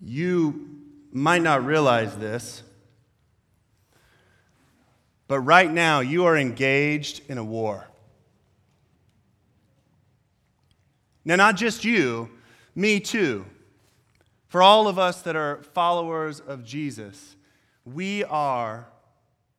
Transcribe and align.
You 0.00 0.78
might 1.12 1.42
not 1.42 1.64
realize 1.64 2.16
this, 2.16 2.62
but 5.28 5.40
right 5.40 5.70
now 5.70 6.00
you 6.00 6.24
are 6.24 6.36
engaged 6.36 7.22
in 7.28 7.38
a 7.38 7.44
war. 7.44 7.86
Now, 11.24 11.36
not 11.36 11.56
just 11.56 11.84
you, 11.84 12.30
me 12.74 12.98
too. 12.98 13.44
For 14.48 14.62
all 14.62 14.88
of 14.88 14.98
us 14.98 15.22
that 15.22 15.36
are 15.36 15.62
followers 15.74 16.40
of 16.40 16.64
Jesus, 16.64 17.36
we 17.84 18.24
are 18.24 18.88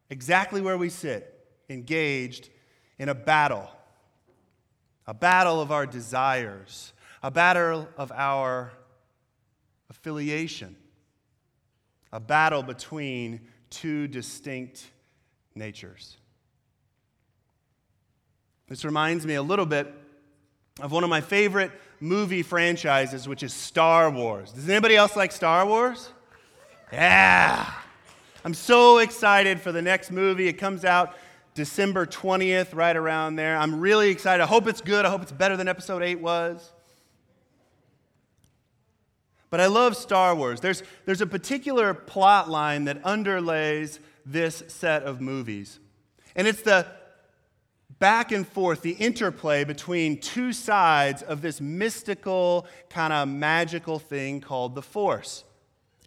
exactly 0.09 0.59
where 0.59 0.77
we 0.77 0.89
sit, 0.89 1.45
engaged 1.69 2.49
in 2.99 3.07
a 3.07 3.15
battle. 3.15 3.69
A 5.07 5.13
battle 5.13 5.61
of 5.61 5.71
our 5.71 5.85
desires, 5.85 6.93
a 7.23 7.31
battle 7.31 7.87
of 7.97 8.11
our 8.11 8.73
affiliation, 9.91 10.73
a 12.13 12.19
battle 12.19 12.63
between 12.63 13.41
two 13.69 14.07
distinct 14.07 14.89
natures. 15.53 16.15
This 18.69 18.85
reminds 18.85 19.25
me 19.25 19.35
a 19.35 19.43
little 19.43 19.65
bit 19.65 19.93
of 20.79 20.93
one 20.93 21.03
of 21.03 21.09
my 21.09 21.19
favorite 21.19 21.73
movie 21.99 22.41
franchises, 22.41 23.27
which 23.27 23.43
is 23.43 23.53
Star 23.53 24.09
Wars. 24.09 24.53
Does 24.53 24.69
anybody 24.69 24.95
else 24.95 25.17
like 25.17 25.33
Star 25.33 25.65
Wars? 25.65 26.09
Yeah. 26.93 27.69
I'm 28.45 28.53
so 28.53 28.99
excited 28.99 29.59
for 29.59 29.73
the 29.73 29.81
next 29.81 30.09
movie. 30.09 30.47
It 30.47 30.53
comes 30.53 30.85
out 30.85 31.15
December 31.53 32.05
20th, 32.05 32.73
right 32.73 32.95
around 32.95 33.35
there. 33.35 33.57
I'm 33.57 33.81
really 33.81 34.09
excited. 34.09 34.41
I 34.41 34.47
hope 34.47 34.67
it's 34.67 34.79
good. 34.79 35.05
I 35.05 35.09
hope 35.09 35.21
it's 35.21 35.33
better 35.33 35.57
than 35.57 35.67
episode 35.67 36.01
8 36.01 36.21
was. 36.21 36.71
But 39.51 39.59
I 39.59 39.67
love 39.67 39.95
Star 39.95 40.33
Wars. 40.33 40.61
There's, 40.61 40.81
there's 41.05 41.21
a 41.21 41.27
particular 41.27 41.93
plot 41.93 42.49
line 42.49 42.85
that 42.85 43.03
underlays 43.03 43.99
this 44.25 44.63
set 44.67 45.03
of 45.03 45.21
movies. 45.21 45.79
And 46.35 46.47
it's 46.47 46.61
the 46.61 46.87
back 47.99 48.31
and 48.31 48.47
forth, 48.47 48.81
the 48.81 48.93
interplay 48.93 49.65
between 49.65 50.19
two 50.19 50.53
sides 50.53 51.21
of 51.21 51.41
this 51.41 51.59
mystical, 51.59 52.65
kind 52.89 53.11
of 53.11 53.27
magical 53.27 53.99
thing 53.99 54.39
called 54.39 54.73
the 54.73 54.81
Force. 54.81 55.43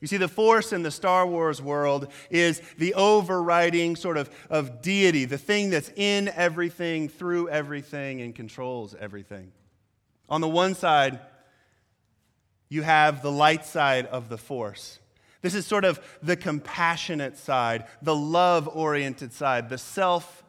You 0.00 0.08
see, 0.08 0.16
the 0.16 0.26
Force 0.26 0.72
in 0.72 0.82
the 0.82 0.90
Star 0.90 1.26
Wars 1.26 1.60
world 1.60 2.08
is 2.30 2.62
the 2.78 2.94
overriding 2.94 3.94
sort 3.94 4.16
of, 4.16 4.30
of 4.48 4.80
deity, 4.80 5.26
the 5.26 5.38
thing 5.38 5.68
that's 5.68 5.90
in 5.96 6.28
everything, 6.28 7.08
through 7.08 7.50
everything, 7.50 8.22
and 8.22 8.34
controls 8.34 8.94
everything. 8.98 9.52
On 10.30 10.40
the 10.40 10.48
one 10.48 10.74
side, 10.74 11.20
you 12.68 12.82
have 12.82 13.22
the 13.22 13.32
light 13.32 13.64
side 13.64 14.06
of 14.06 14.28
the 14.28 14.38
Force. 14.38 14.98
This 15.42 15.54
is 15.54 15.66
sort 15.66 15.84
of 15.84 16.00
the 16.22 16.36
compassionate 16.36 17.36
side, 17.36 17.84
the 18.00 18.14
love 18.14 18.68
oriented 18.68 19.32
side, 19.32 19.68
the 19.68 19.78
self 19.78 20.42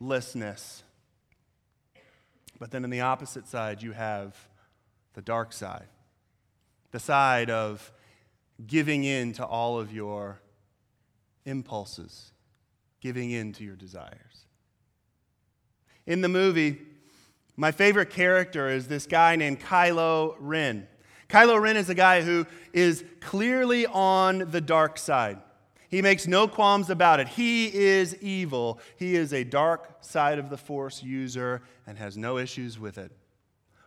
lessness. 0.00 0.82
But 2.58 2.70
then 2.70 2.84
on 2.84 2.90
the 2.90 3.00
opposite 3.00 3.48
side, 3.48 3.82
you 3.82 3.92
have 3.92 4.36
the 5.14 5.22
dark 5.22 5.52
side, 5.52 5.88
the 6.90 7.00
side 7.00 7.50
of 7.50 7.90
giving 8.66 9.04
in 9.04 9.32
to 9.32 9.44
all 9.44 9.78
of 9.78 9.92
your 9.92 10.40
impulses, 11.44 12.32
giving 13.00 13.30
in 13.30 13.52
to 13.54 13.64
your 13.64 13.76
desires. 13.76 14.46
In 16.06 16.20
the 16.20 16.28
movie, 16.28 16.80
my 17.56 17.70
favorite 17.72 18.10
character 18.10 18.68
is 18.68 18.88
this 18.88 19.06
guy 19.06 19.36
named 19.36 19.60
Kylo 19.60 20.36
Ren. 20.38 20.86
Kylo 21.32 21.58
Ren 21.58 21.78
is 21.78 21.88
a 21.88 21.94
guy 21.94 22.20
who 22.20 22.46
is 22.74 23.04
clearly 23.20 23.86
on 23.86 24.50
the 24.50 24.60
dark 24.60 24.98
side. 24.98 25.38
He 25.88 26.02
makes 26.02 26.26
no 26.26 26.46
qualms 26.46 26.90
about 26.90 27.20
it. 27.20 27.28
He 27.28 27.74
is 27.74 28.14
evil. 28.20 28.78
He 28.98 29.16
is 29.16 29.32
a 29.32 29.42
dark 29.42 29.96
side 30.02 30.38
of 30.38 30.50
the 30.50 30.58
force 30.58 31.02
user 31.02 31.62
and 31.86 31.96
has 31.96 32.18
no 32.18 32.36
issues 32.36 32.78
with 32.78 32.98
it. 32.98 33.12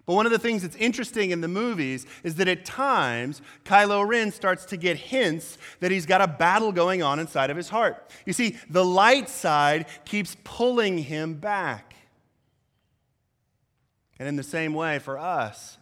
But 0.08 0.16
one 0.16 0.26
of 0.26 0.32
the 0.32 0.40
things 0.40 0.64
that's 0.64 0.76
interesting 0.78 1.30
in 1.30 1.42
the 1.42 1.48
movies 1.48 2.08
is 2.24 2.36
that 2.36 2.48
at 2.48 2.66
times, 2.66 3.44
Kylo 3.64 4.08
Ren 4.08 4.32
starts 4.32 4.66
to 4.66 4.78
get 4.78 4.98
hints 4.98 5.60
that 5.82 5.92
he's 5.92 6.08
got 6.08 6.22
a 6.22 6.28
battle 6.28 6.72
going 6.72 7.04
on 7.04 7.20
inside 7.20 7.52
of 7.52 7.58
his 7.58 7.70
heart. 7.70 8.12
You 8.26 8.34
see, 8.34 8.58
the 8.72 8.86
light 8.86 9.30
side 9.30 9.86
keeps 10.04 10.36
pulling 10.44 10.98
him 10.98 11.36
back. 11.36 11.96
And 14.18 14.28
in 14.28 14.36
the 14.36 14.44
same 14.44 14.74
way, 14.74 14.98
for 14.98 15.20
us, 15.20 15.78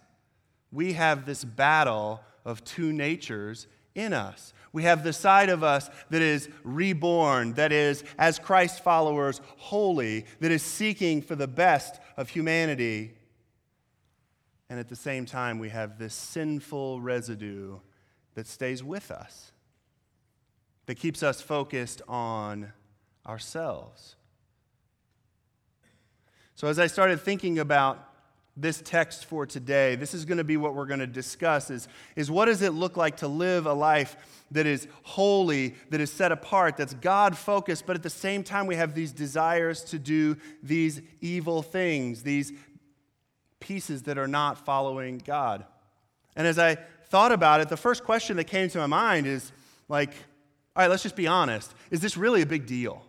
we 0.74 0.94
have 0.94 1.26
this 1.26 1.46
battle 1.46 2.22
of 2.44 2.64
two 2.66 2.92
natures 2.92 3.68
in 3.96 4.12
us. 4.12 4.54
We 4.74 4.84
have 4.84 5.04
the 5.04 5.14
side 5.14 5.50
of 5.50 5.64
us 5.64 5.90
that 6.10 6.24
is 6.24 6.50
reborn, 6.64 7.54
that 7.54 7.72
is, 7.72 8.04
as 8.18 8.40
Christ 8.40 8.84
followers, 8.84 9.40
holy, 9.58 10.26
that 10.40 10.52
is 10.52 10.64
seeking 10.64 11.22
for 11.22 11.36
the 11.36 11.48
best 11.48 12.02
of 12.18 12.30
humanity. 12.30 13.14
And 14.68 14.80
at 14.80 14.90
the 14.90 14.96
same 14.96 15.28
time, 15.28 15.60
we 15.60 15.70
have 15.70 16.00
this 16.00 16.16
sinful 16.16 17.02
residue 17.02 17.78
that 18.34 18.48
stays 18.48 18.84
with 18.84 19.12
us, 19.12 19.52
that 20.88 20.96
keeps 20.96 21.22
us 21.22 21.40
focused 21.40 22.02
on 22.08 22.74
ourselves. 23.28 24.16
So, 26.56 26.68
as 26.68 26.80
I 26.80 26.88
started 26.88 27.22
thinking 27.22 27.60
about 27.60 28.13
this 28.56 28.82
text 28.82 29.26
for 29.26 29.46
today, 29.46 29.96
this 29.96 30.14
is 30.14 30.26
going 30.26 30.38
to 30.38 30.44
be 30.44 30.58
what 30.58 30.76
we're 30.76 30.86
going 30.86 31.00
to 31.00 31.08
discuss 31.08 31.72
is, 31.72 31.88
is 32.16 32.30
what 32.30 32.46
does 32.46 32.62
it 32.62 32.72
look 32.72 32.96
like 32.96 33.18
to 33.18 33.28
live 33.28 33.66
a 33.66 33.74
life 33.74 34.16
that 34.52 34.68
is 34.68 34.88
holy, 35.02 35.74
that 35.90 36.00
is 36.00 36.12
set 36.12 36.32
apart, 36.32 36.78
that's 36.78 36.94
God 36.94 37.36
focused, 37.36 37.88
but 37.88 37.96
at 37.96 38.04
the 38.04 38.12
same 38.12 38.44
time 38.44 38.68
we 38.68 38.76
have 38.76 38.94
these 38.94 39.12
desires 39.12 39.84
to 39.86 39.98
do 39.98 40.38
these 40.62 41.02
evil 41.20 41.64
things, 41.64 42.22
these 42.22 42.54
pieces 43.60 44.04
that 44.04 44.20
are 44.20 44.28
not 44.28 44.64
following 44.64 45.18
God. 45.18 45.66
And 46.36 46.46
as 46.46 46.60
I 46.60 46.78
thought 47.08 47.32
about 47.32 47.62
it, 47.62 47.70
the 47.70 47.78
first 47.78 48.04
question 48.04 48.38
that 48.38 48.46
came 48.46 48.70
to 48.70 48.78
my 48.78 48.88
mind 48.88 49.26
is 49.26 49.52
like, 49.90 50.14
all 50.76 50.84
right, 50.84 50.90
let's 50.90 51.04
just 51.04 51.16
be 51.16 51.28
honest. 51.28 51.74
Is 51.90 52.02
this 52.02 52.18
really 52.18 52.44
a 52.44 52.46
big 52.46 52.68
deal? 52.68 53.04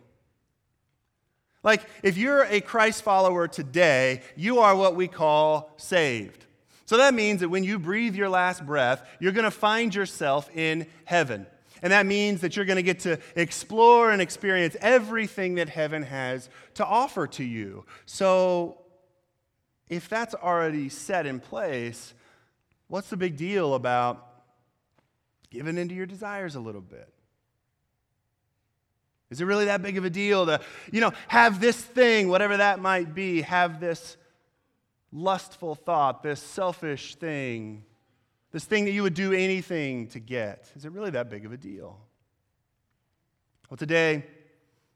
Like, 1.65 1.81
if 2.03 2.15
you're 2.15 2.43
a 2.43 2.61
Christ 2.61 3.01
follower 3.01 3.47
today, 3.47 4.21
you 4.35 4.59
are 4.59 4.75
what 4.75 4.95
we 4.95 5.07
call 5.07 5.73
saved. 5.77 6.45
So 6.85 6.97
that 6.97 7.15
means 7.15 7.39
that 7.39 7.49
when 7.49 7.63
you 7.63 7.79
breathe 7.79 8.15
your 8.15 8.29
last 8.29 8.63
breath, 8.63 9.03
you're 9.19 9.31
going 9.31 9.45
to 9.45 9.51
find 9.51 9.93
yourself 9.93 10.47
in 10.55 10.85
heaven. 11.05 11.47
And 11.81 11.91
that 11.91 12.05
means 12.05 12.41
that 12.41 12.55
you're 12.55 12.65
going 12.65 12.75
to 12.75 12.83
get 12.83 12.99
to 13.01 13.19
explore 13.35 14.11
and 14.11 14.21
experience 14.21 14.77
everything 14.79 15.55
that 15.55 15.67
heaven 15.67 16.03
has 16.03 16.49
to 16.75 16.85
offer 16.85 17.25
to 17.27 17.43
you. 17.43 17.83
So, 18.05 18.77
if 19.89 20.07
that's 20.07 20.35
already 20.35 20.89
set 20.89 21.25
in 21.25 21.39
place, 21.39 22.13
what's 22.87 23.09
the 23.09 23.17
big 23.17 23.37
deal 23.37 23.73
about 23.73 24.23
giving 25.49 25.79
into 25.79 25.95
your 25.95 26.05
desires 26.05 26.53
a 26.53 26.59
little 26.59 26.81
bit? 26.81 27.14
Is 29.35 29.41
it 29.41 29.45
really 29.45 29.65
that 29.65 29.81
big 29.81 29.97
of 29.97 30.05
a 30.05 30.09
deal 30.09 30.45
to, 30.45 30.61
you 30.93 31.01
know, 31.01 31.11
have 31.27 31.59
this 31.59 31.75
thing, 31.75 32.29
whatever 32.29 32.55
that 32.55 32.79
might 32.79 33.13
be, 33.13 33.41
have 33.41 33.81
this 33.81 34.15
lustful 35.11 35.75
thought, 35.75 36.23
this 36.23 36.39
selfish 36.39 37.15
thing, 37.15 37.83
this 38.53 38.63
thing 38.63 38.85
that 38.85 38.91
you 38.91 39.03
would 39.03 39.13
do 39.13 39.33
anything 39.33 40.07
to 40.07 40.21
get? 40.21 40.71
Is 40.77 40.85
it 40.85 40.93
really 40.93 41.09
that 41.09 41.29
big 41.29 41.45
of 41.45 41.51
a 41.51 41.57
deal? 41.57 41.99
Well, 43.69 43.75
today, 43.75 44.23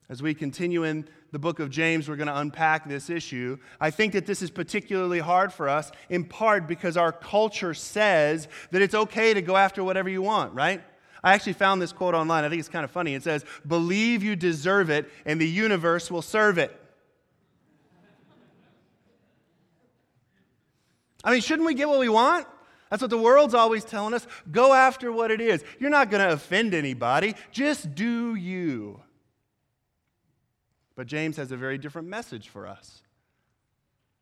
as 0.07 0.23
we 0.23 0.33
continue 0.33 0.85
in 0.85 1.05
the 1.33 1.39
book 1.39 1.59
of 1.59 1.69
James, 1.69 2.07
we're 2.07 2.15
going 2.15 2.27
to 2.27 2.39
unpack 2.39 2.87
this 2.87 3.09
issue. 3.09 3.57
I 3.81 3.91
think 3.91 4.13
that 4.13 4.25
this 4.25 4.41
is 4.41 4.49
particularly 4.49 5.19
hard 5.19 5.51
for 5.51 5.67
us, 5.67 5.91
in 6.09 6.23
part 6.23 6.65
because 6.65 6.95
our 6.95 7.11
culture 7.11 7.73
says 7.73 8.47
that 8.71 8.81
it's 8.81 8.95
okay 8.95 9.33
to 9.33 9.41
go 9.41 9.57
after 9.57 9.83
whatever 9.83 10.07
you 10.07 10.21
want, 10.21 10.53
right? 10.53 10.81
I 11.23 11.33
actually 11.33 11.53
found 11.53 11.81
this 11.81 11.91
quote 11.91 12.15
online. 12.15 12.43
I 12.43 12.49
think 12.49 12.59
it's 12.59 12.69
kind 12.69 12.85
of 12.85 12.91
funny. 12.91 13.13
It 13.13 13.23
says, 13.23 13.43
Believe 13.67 14.23
you 14.23 14.35
deserve 14.35 14.89
it, 14.89 15.09
and 15.25 15.39
the 15.39 15.47
universe 15.47 16.09
will 16.09 16.21
serve 16.21 16.57
it. 16.57 16.75
I 21.23 21.31
mean, 21.31 21.41
shouldn't 21.41 21.65
we 21.65 21.73
get 21.73 21.89
what 21.89 21.99
we 21.99 22.09
want? 22.09 22.47
That's 22.89 23.01
what 23.01 23.11
the 23.11 23.17
world's 23.17 23.53
always 23.53 23.83
telling 23.83 24.13
us. 24.13 24.25
Go 24.51 24.73
after 24.73 25.11
what 25.11 25.31
it 25.31 25.41
is. 25.41 25.63
You're 25.79 25.89
not 25.89 26.09
going 26.09 26.25
to 26.25 26.33
offend 26.33 26.73
anybody, 26.73 27.35
just 27.51 27.93
do 27.93 28.35
you. 28.35 29.01
But 30.95 31.07
James 31.07 31.37
has 31.37 31.51
a 31.51 31.57
very 31.57 31.77
different 31.77 32.07
message 32.07 32.49
for 32.49 32.67
us. 32.67 33.03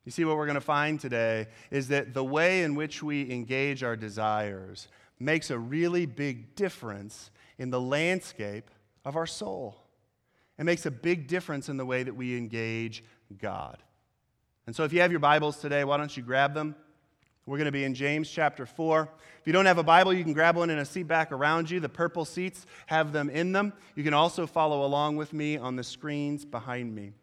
You 0.05 0.11
see, 0.11 0.25
what 0.25 0.37
we're 0.37 0.45
going 0.45 0.55
to 0.55 0.61
find 0.61 0.99
today 0.99 1.47
is 1.69 1.89
that 1.89 2.13
the 2.13 2.23
way 2.23 2.63
in 2.63 2.75
which 2.75 3.03
we 3.03 3.29
engage 3.31 3.83
our 3.83 3.95
desires 3.95 4.87
makes 5.19 5.49
a 5.49 5.57
really 5.57 6.05
big 6.05 6.55
difference 6.55 7.31
in 7.57 7.69
the 7.69 7.81
landscape 7.81 8.69
of 9.03 9.15
our 9.15 9.27
soul. 9.27 9.75
It 10.59 10.65
makes 10.65 10.85
a 10.85 10.91
big 10.91 11.27
difference 11.27 11.69
in 11.69 11.77
the 11.77 11.85
way 11.85 12.03
that 12.03 12.15
we 12.15 12.37
engage 12.37 13.03
God. 13.39 13.81
And 14.65 14.75
so, 14.75 14.83
if 14.83 14.91
you 14.91 15.01
have 15.01 15.11
your 15.11 15.19
Bibles 15.19 15.57
today, 15.57 15.83
why 15.83 15.97
don't 15.97 16.15
you 16.15 16.23
grab 16.23 16.53
them? 16.53 16.75
We're 17.45 17.57
going 17.57 17.65
to 17.65 17.71
be 17.71 17.85
in 17.85 17.95
James 17.95 18.29
chapter 18.29 18.65
4. 18.65 19.09
If 19.39 19.47
you 19.47 19.53
don't 19.53 19.65
have 19.65 19.77
a 19.77 19.83
Bible, 19.83 20.13
you 20.13 20.23
can 20.23 20.33
grab 20.33 20.57
one 20.57 20.69
in 20.69 20.79
a 20.79 20.85
seat 20.85 21.03
back 21.03 21.31
around 21.31 21.71
you. 21.71 21.79
The 21.79 21.87
purple 21.87 22.25
seats 22.25 22.65
have 22.87 23.13
them 23.13 23.29
in 23.29 23.53
them. 23.53 23.71
You 23.95 24.03
can 24.03 24.13
also 24.13 24.45
follow 24.45 24.85
along 24.85 25.15
with 25.15 25.31
me 25.31 25.55
on 25.55 25.77
the 25.77 25.83
screens 25.83 26.43
behind 26.43 26.93
me. 26.93 27.13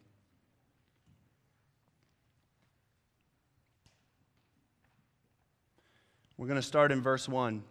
We're 6.37 6.47
going 6.47 6.59
to 6.59 6.67
start 6.67 6.91
in 6.91 7.01
verse 7.01 7.29
1. 7.29 7.63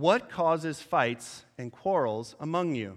What 0.00 0.30
causes 0.30 0.80
fights 0.80 1.44
and 1.58 1.70
quarrels 1.70 2.34
among 2.40 2.74
you? 2.74 2.96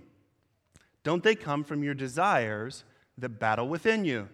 Don't 1.04 1.22
they 1.22 1.36
come 1.36 1.66
from 1.66 1.84
your 1.84 1.94
desires 1.94 2.86
that 3.18 3.28
battle 3.28 3.68
within 3.68 4.06
you? 4.06 4.30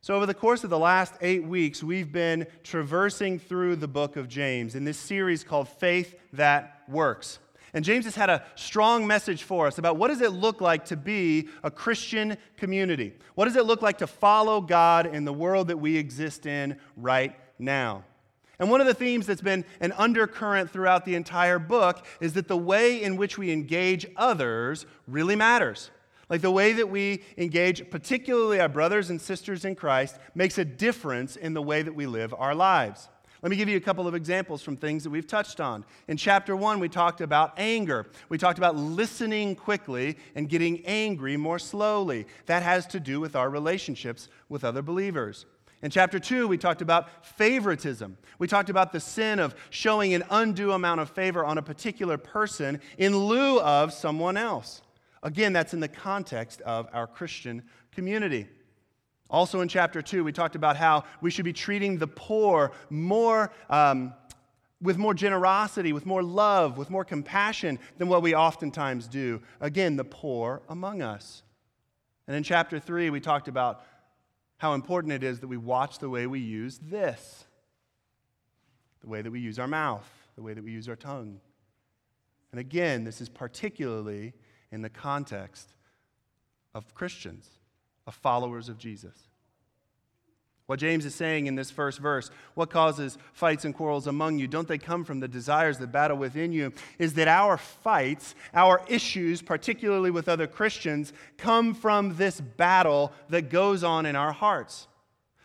So, 0.00 0.16
over 0.16 0.26
the 0.26 0.34
course 0.34 0.64
of 0.64 0.70
the 0.70 0.78
last 0.80 1.14
eight 1.20 1.44
weeks, 1.44 1.84
we've 1.84 2.10
been 2.10 2.48
traversing 2.64 3.38
through 3.38 3.76
the 3.76 3.86
book 3.86 4.16
of 4.16 4.26
James 4.26 4.74
in 4.74 4.82
this 4.82 4.98
series 4.98 5.44
called 5.44 5.68
Faith 5.68 6.16
That 6.32 6.82
Works. 6.88 7.38
And 7.72 7.84
James 7.84 8.04
has 8.04 8.16
had 8.16 8.28
a 8.28 8.42
strong 8.56 9.06
message 9.06 9.44
for 9.44 9.68
us 9.68 9.78
about 9.78 9.98
what 9.98 10.08
does 10.08 10.20
it 10.20 10.32
look 10.32 10.60
like 10.60 10.86
to 10.86 10.96
be 10.96 11.48
a 11.62 11.70
Christian 11.70 12.36
community? 12.56 13.12
What 13.36 13.44
does 13.44 13.54
it 13.54 13.66
look 13.66 13.82
like 13.82 13.98
to 13.98 14.08
follow 14.08 14.60
God 14.60 15.06
in 15.06 15.24
the 15.24 15.32
world 15.32 15.68
that 15.68 15.78
we 15.78 15.96
exist 15.96 16.44
in 16.44 16.76
right 16.96 17.36
now? 17.56 18.02
And 18.62 18.70
one 18.70 18.80
of 18.80 18.86
the 18.86 18.94
themes 18.94 19.26
that's 19.26 19.40
been 19.40 19.64
an 19.80 19.90
undercurrent 19.90 20.70
throughout 20.70 21.04
the 21.04 21.16
entire 21.16 21.58
book 21.58 22.06
is 22.20 22.34
that 22.34 22.46
the 22.46 22.56
way 22.56 23.02
in 23.02 23.16
which 23.16 23.36
we 23.36 23.50
engage 23.50 24.06
others 24.16 24.86
really 25.08 25.34
matters. 25.34 25.90
Like 26.28 26.42
the 26.42 26.50
way 26.52 26.72
that 26.74 26.88
we 26.88 27.24
engage, 27.36 27.90
particularly 27.90 28.60
our 28.60 28.68
brothers 28.68 29.10
and 29.10 29.20
sisters 29.20 29.64
in 29.64 29.74
Christ, 29.74 30.20
makes 30.36 30.58
a 30.58 30.64
difference 30.64 31.34
in 31.34 31.54
the 31.54 31.60
way 31.60 31.82
that 31.82 31.92
we 31.92 32.06
live 32.06 32.32
our 32.38 32.54
lives. 32.54 33.08
Let 33.42 33.50
me 33.50 33.56
give 33.56 33.68
you 33.68 33.78
a 33.78 33.80
couple 33.80 34.06
of 34.06 34.14
examples 34.14 34.62
from 34.62 34.76
things 34.76 35.02
that 35.02 35.10
we've 35.10 35.26
touched 35.26 35.60
on. 35.60 35.84
In 36.06 36.16
chapter 36.16 36.54
one, 36.54 36.78
we 36.78 36.88
talked 36.88 37.20
about 37.20 37.54
anger. 37.56 38.06
We 38.28 38.38
talked 38.38 38.58
about 38.58 38.76
listening 38.76 39.56
quickly 39.56 40.16
and 40.36 40.48
getting 40.48 40.86
angry 40.86 41.36
more 41.36 41.58
slowly. 41.58 42.26
That 42.46 42.62
has 42.62 42.86
to 42.86 43.00
do 43.00 43.18
with 43.18 43.34
our 43.34 43.50
relationships 43.50 44.28
with 44.48 44.62
other 44.62 44.82
believers. 44.82 45.46
In 45.82 45.90
chapter 45.90 46.20
2, 46.20 46.46
we 46.46 46.58
talked 46.58 46.80
about 46.80 47.26
favoritism. 47.26 48.16
We 48.38 48.46
talked 48.46 48.70
about 48.70 48.92
the 48.92 49.00
sin 49.00 49.40
of 49.40 49.54
showing 49.70 50.14
an 50.14 50.22
undue 50.30 50.70
amount 50.70 51.00
of 51.00 51.10
favor 51.10 51.44
on 51.44 51.58
a 51.58 51.62
particular 51.62 52.16
person 52.16 52.80
in 52.98 53.16
lieu 53.16 53.60
of 53.60 53.92
someone 53.92 54.36
else. 54.36 54.82
Again, 55.24 55.52
that's 55.52 55.74
in 55.74 55.80
the 55.80 55.88
context 55.88 56.60
of 56.60 56.88
our 56.92 57.08
Christian 57.08 57.64
community. 57.90 58.46
Also, 59.28 59.60
in 59.60 59.68
chapter 59.68 60.00
2, 60.00 60.22
we 60.22 60.30
talked 60.30 60.54
about 60.54 60.76
how 60.76 61.04
we 61.20 61.30
should 61.30 61.44
be 61.44 61.52
treating 61.52 61.98
the 61.98 62.06
poor 62.06 62.72
more. 62.88 63.52
Um, 63.68 64.14
with 64.80 64.98
more 64.98 65.14
generosity, 65.14 65.92
with 65.92 66.06
more 66.06 66.24
love, 66.24 66.76
with 66.76 66.90
more 66.90 67.04
compassion 67.04 67.78
than 67.98 68.08
what 68.08 68.20
we 68.20 68.34
oftentimes 68.34 69.06
do. 69.06 69.40
Again, 69.60 69.94
the 69.94 70.02
poor 70.02 70.60
among 70.68 71.02
us. 71.02 71.44
And 72.26 72.36
in 72.36 72.42
chapter 72.42 72.80
3, 72.80 73.10
we 73.10 73.20
talked 73.20 73.46
about 73.46 73.84
how 74.62 74.74
important 74.74 75.12
it 75.12 75.24
is 75.24 75.40
that 75.40 75.48
we 75.48 75.56
watch 75.56 75.98
the 75.98 76.08
way 76.08 76.24
we 76.28 76.38
use 76.38 76.78
this 76.78 77.46
the 79.00 79.08
way 79.08 79.20
that 79.20 79.32
we 79.32 79.40
use 79.40 79.58
our 79.58 79.66
mouth, 79.66 80.08
the 80.36 80.42
way 80.42 80.54
that 80.54 80.62
we 80.62 80.70
use 80.70 80.88
our 80.88 80.94
tongue. 80.94 81.40
And 82.52 82.60
again, 82.60 83.02
this 83.02 83.20
is 83.20 83.28
particularly 83.28 84.34
in 84.70 84.80
the 84.80 84.88
context 84.88 85.74
of 86.76 86.94
Christians, 86.94 87.48
of 88.06 88.14
followers 88.14 88.68
of 88.68 88.78
Jesus. 88.78 89.16
What 90.72 90.78
James 90.78 91.04
is 91.04 91.14
saying 91.14 91.48
in 91.48 91.54
this 91.54 91.70
first 91.70 91.98
verse, 91.98 92.30
what 92.54 92.70
causes 92.70 93.18
fights 93.34 93.66
and 93.66 93.74
quarrels 93.74 94.06
among 94.06 94.38
you? 94.38 94.48
Don't 94.48 94.66
they 94.66 94.78
come 94.78 95.04
from 95.04 95.20
the 95.20 95.28
desires 95.28 95.76
that 95.76 95.92
battle 95.92 96.16
within 96.16 96.50
you? 96.50 96.72
Is 96.98 97.12
that 97.12 97.28
our 97.28 97.58
fights, 97.58 98.34
our 98.54 98.80
issues, 98.88 99.42
particularly 99.42 100.10
with 100.10 100.30
other 100.30 100.46
Christians, 100.46 101.12
come 101.36 101.74
from 101.74 102.16
this 102.16 102.40
battle 102.40 103.12
that 103.28 103.50
goes 103.50 103.84
on 103.84 104.06
in 104.06 104.16
our 104.16 104.32
hearts. 104.32 104.88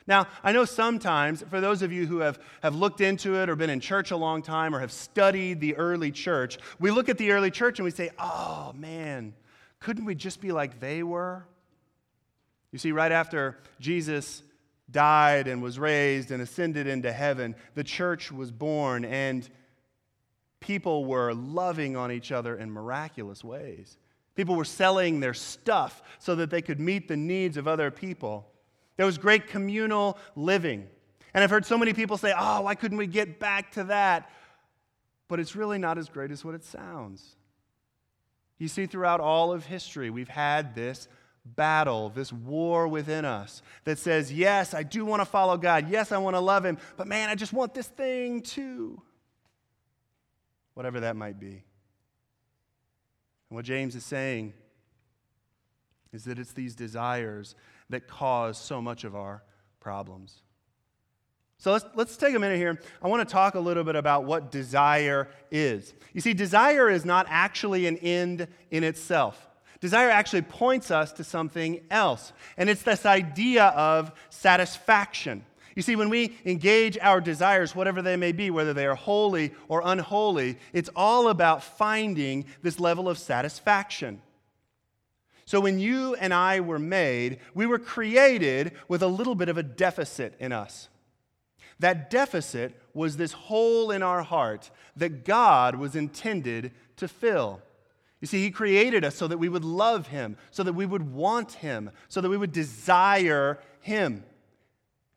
Now, 0.07 0.27
I 0.45 0.53
know 0.53 0.63
sometimes, 0.63 1.43
for 1.49 1.59
those 1.59 1.81
of 1.81 1.91
you 1.91 2.07
who 2.07 2.19
have, 2.19 2.39
have 2.63 2.75
looked 2.75 3.01
into 3.01 3.35
it 3.35 3.49
or 3.49 3.57
been 3.57 3.69
in 3.69 3.81
church 3.81 4.11
a 4.11 4.15
long 4.15 4.41
time 4.41 4.73
or 4.73 4.79
have 4.79 4.93
studied 4.93 5.59
the 5.59 5.75
early 5.75 6.09
church, 6.09 6.57
we 6.79 6.89
look 6.89 7.09
at 7.09 7.17
the 7.17 7.31
early 7.33 7.51
church 7.51 7.79
and 7.79 7.83
we 7.83 7.91
say, 7.91 8.11
oh 8.17 8.71
man, 8.77 9.33
couldn't 9.81 10.05
we 10.05 10.15
just 10.15 10.39
be 10.39 10.53
like 10.53 10.79
they 10.79 11.03
were? 11.03 11.45
You 12.71 12.79
see, 12.79 12.93
right 12.93 13.11
after 13.11 13.57
Jesus 13.81 14.41
died 14.89 15.47
and 15.47 15.61
was 15.61 15.77
raised 15.77 16.31
and 16.31 16.41
ascended 16.41 16.87
into 16.87 17.11
heaven, 17.11 17.55
the 17.75 17.83
church 17.83 18.31
was 18.31 18.51
born, 18.51 19.05
and 19.05 19.47
people 20.59 21.05
were 21.05 21.33
loving 21.33 21.95
on 21.95 22.11
each 22.11 22.31
other 22.31 22.55
in 22.55 22.71
miraculous 22.71 23.43
ways. 23.43 23.97
People 24.35 24.55
were 24.55 24.65
selling 24.65 25.19
their 25.19 25.33
stuff 25.33 26.01
so 26.19 26.35
that 26.35 26.49
they 26.49 26.61
could 26.61 26.79
meet 26.79 27.07
the 27.07 27.17
needs 27.17 27.57
of 27.57 27.67
other 27.67 27.89
people. 27.89 28.47
There 28.95 29.05
was 29.05 29.17
great 29.17 29.47
communal 29.47 30.17
living. 30.35 30.87
And 31.33 31.43
I've 31.43 31.49
heard 31.49 31.65
so 31.65 31.77
many 31.77 31.93
people 31.93 32.17
say, 32.17 32.33
oh, 32.37 32.61
why 32.61 32.75
couldn't 32.75 32.97
we 32.97 33.07
get 33.07 33.39
back 33.39 33.71
to 33.73 33.85
that? 33.85 34.29
But 35.27 35.39
it's 35.39 35.55
really 35.55 35.77
not 35.77 35.97
as 35.97 36.07
great 36.09 36.31
as 36.31 36.45
what 36.45 36.55
it 36.55 36.63
sounds. 36.63 37.35
You 38.57 38.67
see, 38.67 38.85
throughout 38.85 39.19
all 39.19 39.51
of 39.51 39.65
history, 39.65 40.09
we've 40.09 40.29
had 40.29 40.73
this 40.73 41.07
battle, 41.55 42.09
this 42.09 42.31
war 42.31 42.87
within 42.87 43.25
us 43.25 43.61
that 43.85 43.97
says, 43.97 44.31
Yes, 44.31 44.73
I 44.73 44.83
do 44.83 45.05
want 45.05 45.21
to 45.21 45.25
follow 45.25 45.57
God. 45.57 45.89
Yes, 45.89 46.11
I 46.11 46.17
want 46.17 46.35
to 46.35 46.39
love 46.39 46.65
Him. 46.65 46.77
But 46.97 47.07
man, 47.07 47.29
I 47.29 47.35
just 47.35 47.53
want 47.53 47.73
this 47.73 47.87
thing 47.87 48.41
too. 48.41 49.01
Whatever 50.73 50.99
that 51.01 51.15
might 51.15 51.39
be. 51.39 51.63
And 53.49 53.55
what 53.55 53.65
James 53.65 53.95
is 53.95 54.03
saying 54.03 54.53
is 56.13 56.25
that 56.25 56.39
it's 56.39 56.53
these 56.53 56.75
desires 56.75 57.55
that 57.89 58.07
cause 58.07 58.57
so 58.57 58.81
much 58.81 59.03
of 59.03 59.15
our 59.15 59.43
problems. 59.79 60.41
So 61.59 61.71
let's, 61.71 61.85
let's 61.95 62.17
take 62.17 62.35
a 62.35 62.39
minute 62.39 62.57
here. 62.57 62.79
I 63.01 63.07
want 63.07 63.27
to 63.27 63.31
talk 63.31 63.55
a 63.55 63.59
little 63.59 63.83
bit 63.83 63.95
about 63.95 64.25
what 64.25 64.51
desire 64.51 65.27
is. 65.49 65.93
You 66.13 66.21
see, 66.21 66.33
desire 66.33 66.89
is 66.89 67.03
not 67.03 67.25
actually 67.29 67.87
an 67.87 67.97
end 67.97 68.47
in 68.69 68.83
itself. 68.83 69.47
Desire 69.79 70.09
actually 70.09 70.41
points 70.41 70.89
us 70.89 71.11
to 71.13 71.23
something 71.23 71.81
else, 71.91 72.33
and 72.57 72.69
it's 72.69 72.83
this 72.83 73.05
idea 73.05 73.65
of 73.65 74.11
satisfaction. 74.29 75.45
You 75.75 75.83
see, 75.83 75.95
when 75.95 76.09
we 76.09 76.35
engage 76.43 76.97
our 76.97 77.21
desires, 77.21 77.75
whatever 77.75 78.01
they 78.01 78.15
may 78.15 78.31
be, 78.31 78.49
whether 78.49 78.73
they 78.73 78.87
are 78.87 78.95
holy 78.95 79.53
or 79.67 79.83
unholy, 79.85 80.57
it's 80.73 80.89
all 80.95 81.29
about 81.29 81.63
finding 81.63 82.45
this 82.63 82.79
level 82.79 83.07
of 83.07 83.19
satisfaction. 83.19 84.21
So, 85.45 85.61
when 85.61 85.79
you 85.79 86.15
and 86.15 86.33
I 86.33 86.61
were 86.61 86.79
made, 86.79 87.39
we 87.53 87.67
were 87.67 87.77
created 87.77 88.73
with 88.87 89.03
a 89.03 89.07
little 89.07 89.35
bit 89.35 89.49
of 89.49 89.57
a 89.57 89.63
deficit 89.63 90.33
in 90.39 90.51
us. 90.51 90.89
That 91.79 92.09
deficit 92.09 92.81
was 92.95 93.17
this 93.17 93.33
hole 93.33 93.91
in 93.91 94.01
our 94.01 94.23
heart 94.23 94.71
that 94.95 95.25
God 95.25 95.75
was 95.75 95.95
intended 95.95 96.71
to 96.95 97.07
fill. 97.07 97.61
You 98.19 98.27
see, 98.27 98.41
He 98.41 98.51
created 98.51 99.03
us 99.03 99.15
so 99.15 99.27
that 99.27 99.37
we 99.37 99.49
would 99.49 99.65
love 99.65 100.07
Him, 100.07 100.37
so 100.51 100.63
that 100.63 100.73
we 100.73 100.85
would 100.85 101.13
want 101.13 101.53
Him, 101.53 101.91
so 102.07 102.21
that 102.21 102.29
we 102.29 102.37
would 102.37 102.51
desire 102.51 103.59
Him. 103.81 104.23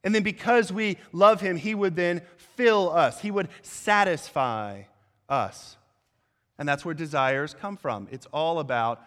And 0.04 0.14
then 0.14 0.22
because 0.22 0.72
we 0.72 0.98
love 1.12 1.40
Him, 1.40 1.56
He 1.56 1.74
would 1.74 1.96
then 1.96 2.22
fill 2.56 2.90
us, 2.90 3.20
He 3.20 3.30
would 3.30 3.48
satisfy 3.62 4.82
us. 5.28 5.76
And 6.58 6.68
that's 6.68 6.84
where 6.84 6.94
desires 6.94 7.54
come 7.58 7.76
from. 7.76 8.06
It's 8.10 8.26
all 8.26 8.58
about 8.58 9.02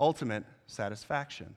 ultimate 0.00 0.44
satisfaction. 0.66 1.54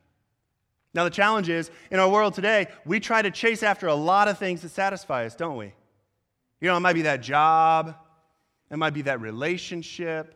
Now, 0.94 1.06
the 1.06 1.10
challenge 1.10 1.48
is 1.48 1.72
in 1.90 2.00
our 2.00 2.10
world 2.10 2.34
today, 2.34 2.68
we 2.86 3.00
try 3.00 3.22
to 3.22 3.32
chase 3.32 3.64
after 3.64 3.88
a 3.88 3.96
lot 3.96 4.28
of 4.28 4.38
things 4.38 4.62
that 4.62 4.70
satisfy 4.70 5.26
us, 5.26 5.36
don't 5.36 5.56
we? 5.56 5.74
You 6.60 6.68
know, 6.68 6.76
it 6.76 6.82
might 6.82 6.94
be 6.94 7.04
that 7.04 7.22
job, 7.22 7.96
it 8.70 8.76
might 8.76 8.94
be 8.94 9.04
that 9.04 9.22
relationship, 9.22 10.36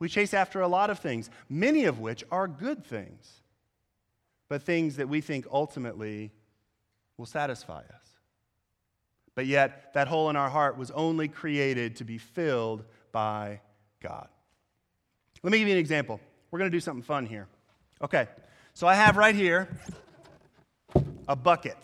we 0.00 0.08
chase 0.08 0.34
after 0.34 0.60
a 0.60 0.68
lot 0.68 0.90
of 0.90 0.98
things, 0.98 1.30
many 1.48 1.84
of 1.84 2.00
which 2.00 2.24
are 2.32 2.48
good 2.48 2.84
things, 2.84 3.42
but 4.48 4.62
things 4.62 4.96
that 4.96 5.08
we 5.08 5.20
think 5.20 5.46
ultimately 5.52 6.32
will 7.16 7.26
satisfy 7.26 7.80
us. 7.80 8.08
But 9.36 9.46
yet, 9.46 9.92
that 9.94 10.08
hole 10.08 10.28
in 10.30 10.36
our 10.36 10.50
heart 10.50 10.76
was 10.76 10.90
only 10.90 11.28
created 11.28 11.96
to 11.96 12.04
be 12.04 12.18
filled 12.18 12.84
by 13.12 13.60
God. 14.02 14.28
Let 15.42 15.52
me 15.52 15.58
give 15.58 15.68
you 15.68 15.74
an 15.74 15.80
example. 15.80 16.18
We're 16.50 16.58
going 16.58 16.70
to 16.70 16.76
do 16.76 16.80
something 16.80 17.02
fun 17.02 17.26
here. 17.26 17.46
Okay, 18.02 18.26
so 18.74 18.86
I 18.86 18.94
have 18.94 19.16
right 19.16 19.34
here 19.34 19.68
a 21.28 21.36
bucket. 21.36 21.76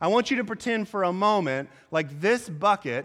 I 0.00 0.08
want 0.08 0.30
you 0.30 0.38
to 0.38 0.44
pretend 0.44 0.88
for 0.88 1.02
a 1.02 1.12
moment 1.12 1.68
like 1.90 2.20
this 2.20 2.48
bucket 2.48 3.04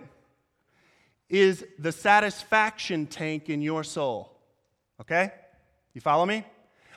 is 1.30 1.66
the 1.78 1.92
satisfaction 1.92 3.06
tank 3.06 3.50
in 3.50 3.62
your 3.62 3.84
soul. 3.84 4.38
Okay? 5.02 5.32
You 5.94 6.02
follow 6.02 6.26
me? 6.26 6.46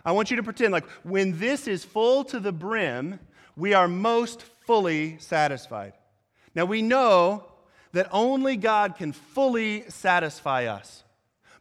I 0.04 0.12
want 0.12 0.30
you 0.30 0.36
to 0.36 0.42
pretend 0.42 0.72
like 0.72 0.88
when 1.02 1.38
this 1.38 1.66
is 1.66 1.84
full 1.84 2.24
to 2.24 2.40
the 2.40 2.52
brim, 2.52 3.18
we 3.56 3.74
are 3.74 3.88
most 3.88 4.42
fully 4.66 5.18
satisfied. 5.18 5.92
Now 6.54 6.64
we 6.64 6.82
know 6.82 7.44
that 7.92 8.08
only 8.12 8.56
God 8.56 8.96
can 8.96 9.12
fully 9.12 9.84
satisfy 9.88 10.66
us. 10.66 11.02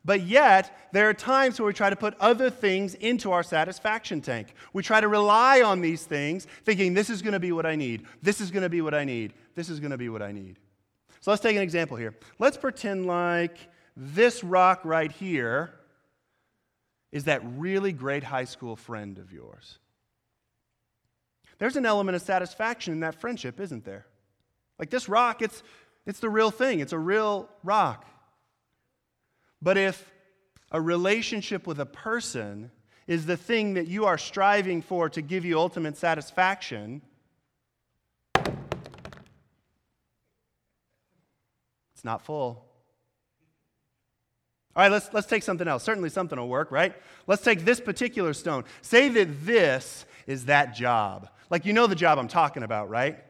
But 0.05 0.21
yet, 0.21 0.89
there 0.93 1.09
are 1.09 1.13
times 1.13 1.59
where 1.59 1.67
we 1.67 1.73
try 1.73 1.89
to 1.89 1.95
put 1.95 2.15
other 2.19 2.49
things 2.49 2.95
into 2.95 3.31
our 3.31 3.43
satisfaction 3.43 4.21
tank. 4.21 4.53
We 4.71 4.81
try 4.81 5.01
to 5.01 5.07
rely 5.09 5.61
on 5.61 5.81
these 5.81 6.05
things, 6.05 6.47
thinking, 6.63 6.93
this 6.93 7.09
is 7.09 7.21
going 7.21 7.33
to 7.33 7.39
be 7.39 7.51
what 7.51 7.65
I 7.65 7.75
need. 7.75 8.05
This 8.21 8.39
is 8.39 8.49
going 8.49 8.63
to 8.63 8.69
be 8.69 8.79
what 8.81 8.93
I 8.93 9.03
need. 9.03 9.33
This 9.55 9.69
is 9.69 9.79
going 9.79 9.91
to 9.91 9.97
be 9.97 10.07
what 10.07 10.21
I 10.21 10.31
need. 10.31 10.57
So 11.21 11.31
let's 11.31 11.43
take 11.43 11.55
an 11.55 11.61
example 11.61 11.97
here. 11.97 12.15
Let's 12.37 12.57
pretend 12.57 13.05
like 13.05 13.57
this 13.95 14.43
rock 14.43 14.81
right 14.83 15.11
here 15.11 15.71
is 17.11 17.25
that 17.25 17.41
really 17.57 17.91
great 17.91 18.23
high 18.23 18.45
school 18.45 18.75
friend 18.75 19.17
of 19.17 19.31
yours. 19.31 19.79
There's 21.57 21.75
an 21.75 21.85
element 21.85 22.15
of 22.15 22.21
satisfaction 22.21 22.93
in 22.93 22.99
that 23.01 23.19
friendship, 23.19 23.59
isn't 23.59 23.83
there? 23.83 24.05
Like 24.77 24.89
this 24.89 25.09
rock, 25.09 25.41
it's, 25.41 25.61
it's 26.05 26.19
the 26.19 26.29
real 26.29 26.51
thing, 26.51 26.79
it's 26.79 26.93
a 26.93 26.97
real 26.97 27.49
rock. 27.63 28.05
But 29.61 29.77
if 29.77 30.09
a 30.71 30.79
relationship 30.79 31.67
with 31.67 31.79
a 31.79 31.85
person 31.85 32.71
is 33.07 33.25
the 33.25 33.35
thing 33.35 33.73
that 33.73 33.87
you 33.87 34.05
are 34.05 34.17
striving 34.17 34.81
for 34.81 35.09
to 35.09 35.21
give 35.21 35.43
you 35.43 35.59
ultimate 35.59 35.97
satisfaction, 35.97 37.01
it's 41.99 42.05
not 42.05 42.21
full. 42.21 42.65
All 44.73 44.83
right, 44.83 44.89
let's, 44.89 45.09
let's 45.11 45.27
take 45.27 45.43
something 45.43 45.67
else. 45.67 45.83
Certainly 45.83 46.11
something 46.11 46.39
will 46.39 46.47
work, 46.47 46.71
right? 46.71 46.95
Let's 47.27 47.41
take 47.41 47.65
this 47.65 47.81
particular 47.81 48.33
stone. 48.33 48.63
Say 48.81 49.09
that 49.09 49.45
this 49.45 50.05
is 50.25 50.45
that 50.45 50.73
job. 50.73 51.27
Like, 51.49 51.65
you 51.65 51.73
know 51.73 51.87
the 51.87 51.95
job 51.95 52.17
I'm 52.17 52.29
talking 52.29 52.63
about, 52.63 52.89
right? 52.89 53.21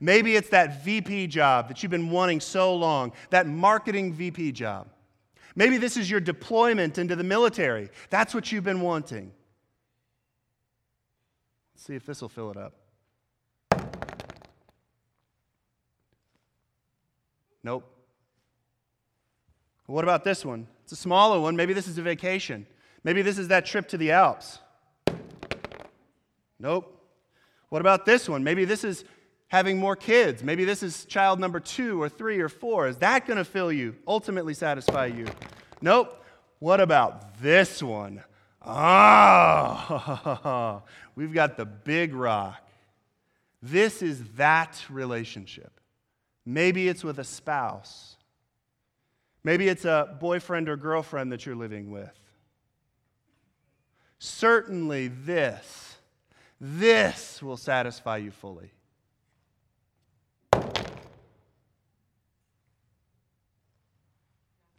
Maybe 0.00 0.34
it's 0.34 0.48
that 0.48 0.84
VP 0.84 1.28
job 1.28 1.68
that 1.68 1.84
you've 1.84 1.90
been 1.90 2.10
wanting 2.10 2.40
so 2.40 2.74
long, 2.74 3.12
that 3.30 3.46
marketing 3.46 4.12
VP 4.12 4.50
job. 4.50 4.88
Maybe 5.54 5.78
this 5.78 5.96
is 5.96 6.10
your 6.10 6.18
deployment 6.18 6.98
into 6.98 7.14
the 7.14 7.22
military. 7.22 7.90
That's 8.10 8.34
what 8.34 8.50
you've 8.50 8.64
been 8.64 8.80
wanting. 8.80 9.30
Let's 11.76 11.86
see 11.86 11.94
if 11.94 12.04
this 12.04 12.20
will 12.22 12.28
fill 12.28 12.50
it 12.50 12.56
up. 12.56 12.74
Nope. 17.62 17.92
What 19.86 20.04
about 20.04 20.24
this 20.24 20.44
one? 20.44 20.66
It's 20.84 20.92
a 20.92 20.96
smaller 20.96 21.40
one. 21.40 21.56
Maybe 21.56 21.72
this 21.72 21.88
is 21.88 21.98
a 21.98 22.02
vacation. 22.02 22.66
Maybe 23.04 23.22
this 23.22 23.38
is 23.38 23.48
that 23.48 23.66
trip 23.66 23.88
to 23.88 23.96
the 23.96 24.12
Alps. 24.12 24.58
Nope. 26.58 26.92
What 27.68 27.80
about 27.80 28.04
this 28.04 28.28
one? 28.28 28.44
Maybe 28.44 28.64
this 28.64 28.84
is 28.84 29.04
having 29.48 29.78
more 29.78 29.96
kids. 29.96 30.42
Maybe 30.42 30.64
this 30.64 30.82
is 30.82 31.04
child 31.04 31.38
number 31.38 31.60
two 31.60 32.00
or 32.00 32.08
three 32.08 32.40
or 32.40 32.48
four. 32.48 32.88
Is 32.88 32.96
that 32.98 33.26
going 33.26 33.36
to 33.36 33.44
fill 33.44 33.70
you, 33.70 33.96
ultimately 34.06 34.54
satisfy 34.54 35.06
you? 35.06 35.26
Nope. 35.80 36.22
What 36.58 36.80
about 36.80 37.40
this 37.40 37.82
one? 37.82 38.22
Oh, 38.64 40.82
we've 41.14 41.34
got 41.34 41.56
the 41.56 41.66
big 41.66 42.14
rock. 42.14 42.62
This 43.62 44.02
is 44.02 44.22
that 44.36 44.84
relationship. 44.88 45.80
Maybe 46.44 46.88
it's 46.88 47.04
with 47.04 47.18
a 47.18 47.24
spouse. 47.24 48.15
Maybe 49.46 49.68
it's 49.68 49.84
a 49.84 50.16
boyfriend 50.18 50.68
or 50.68 50.76
girlfriend 50.76 51.30
that 51.30 51.46
you're 51.46 51.54
living 51.54 51.92
with. 51.92 52.10
Certainly, 54.18 55.06
this, 55.06 55.98
this 56.60 57.40
will 57.40 57.56
satisfy 57.56 58.16
you 58.16 58.32
fully. 58.32 58.72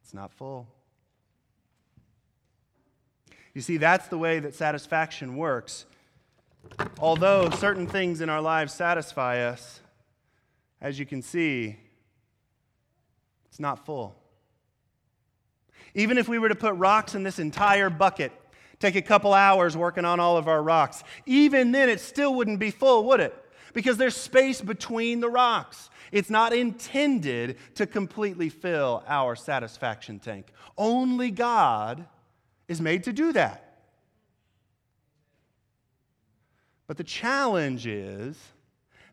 It's 0.02 0.14
not 0.14 0.34
full. 0.34 0.68
You 3.54 3.62
see, 3.62 3.78
that's 3.78 4.10
the 4.10 4.18
way 4.18 4.40
that 4.42 4.54
satisfaction 4.54 5.38
works. 5.38 5.86
Although 7.00 7.52
certain 7.52 7.88
things 7.88 8.20
in 8.20 8.28
our 8.28 8.42
lives 8.42 8.74
satisfy 8.74 9.44
us, 9.44 9.80
as 10.82 11.00
you 11.00 11.06
can 11.06 11.22
see, 11.22 11.78
it's 13.48 13.62
not 13.62 13.86
full. 13.86 14.27
Even 15.98 16.20
if 16.20 16.30
we 16.30 16.38
were 16.38 16.48
to 16.48 16.56
put 16.56 16.76
rocks 16.76 17.16
in 17.16 17.24
this 17.24 17.40
entire 17.40 17.90
bucket, 17.90 18.32
take 18.80 18.96
a 18.96 19.02
couple 19.02 19.34
hours 19.34 19.76
working 19.76 20.06
on 20.06 20.20
all 20.20 20.38
of 20.38 20.48
our 20.48 20.62
rocks, 20.62 21.04
even 21.26 21.72
then 21.72 21.90
it 21.90 22.00
still 22.00 22.36
wouldn't 22.36 22.60
be 22.60 22.70
full, 22.70 23.04
would 23.06 23.20
it? 23.20 23.34
Because 23.74 23.98
there's 23.98 24.16
space 24.16 24.62
between 24.62 25.22
the 25.22 25.30
rocks. 25.30 25.90
It's 26.12 26.30
not 26.30 26.54
intended 26.54 27.58
to 27.76 27.88
completely 27.88 28.50
fill 28.50 29.04
our 29.08 29.36
satisfaction 29.36 30.20
tank. 30.20 30.54
Only 30.78 31.32
God 31.32 32.06
is 32.68 32.80
made 32.80 33.04
to 33.06 33.12
do 33.12 33.34
that. 33.34 33.80
But 36.86 36.98
the 36.98 37.04
challenge 37.04 37.88
is 37.88 38.38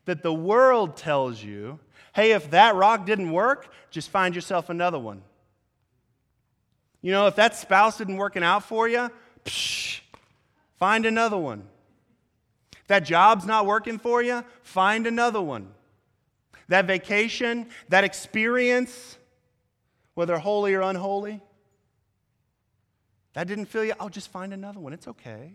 that 0.04 0.22
the 0.22 0.34
world 0.34 0.98
tells 0.98 1.42
you 1.42 1.80
hey, 2.12 2.30
if 2.30 2.50
that 2.50 2.76
rock 2.76 3.06
didn't 3.06 3.32
work, 3.32 3.72
just 3.90 4.08
find 4.08 4.36
yourself 4.36 4.70
another 4.70 5.00
one. 5.00 5.22
You 7.04 7.12
know, 7.12 7.26
if 7.26 7.36
that 7.36 7.54
spouse 7.54 8.00
isn't 8.00 8.16
working 8.16 8.42
out 8.42 8.64
for 8.64 8.88
you, 8.88 9.10
psh, 9.44 10.00
find 10.78 11.04
another 11.04 11.36
one. 11.36 11.64
If 12.72 12.86
that 12.86 13.00
job's 13.00 13.44
not 13.44 13.66
working 13.66 13.98
for 13.98 14.22
you, 14.22 14.42
find 14.62 15.06
another 15.06 15.42
one. 15.42 15.68
That 16.68 16.86
vacation, 16.86 17.66
that 17.90 18.04
experience, 18.04 19.18
whether 20.14 20.38
holy 20.38 20.72
or 20.72 20.80
unholy, 20.80 21.42
that 23.34 23.48
didn't 23.48 23.66
fill 23.66 23.84
you? 23.84 23.92
I'll 24.00 24.08
just 24.08 24.30
find 24.30 24.54
another 24.54 24.80
one. 24.80 24.94
It's 24.94 25.06
okay. 25.06 25.52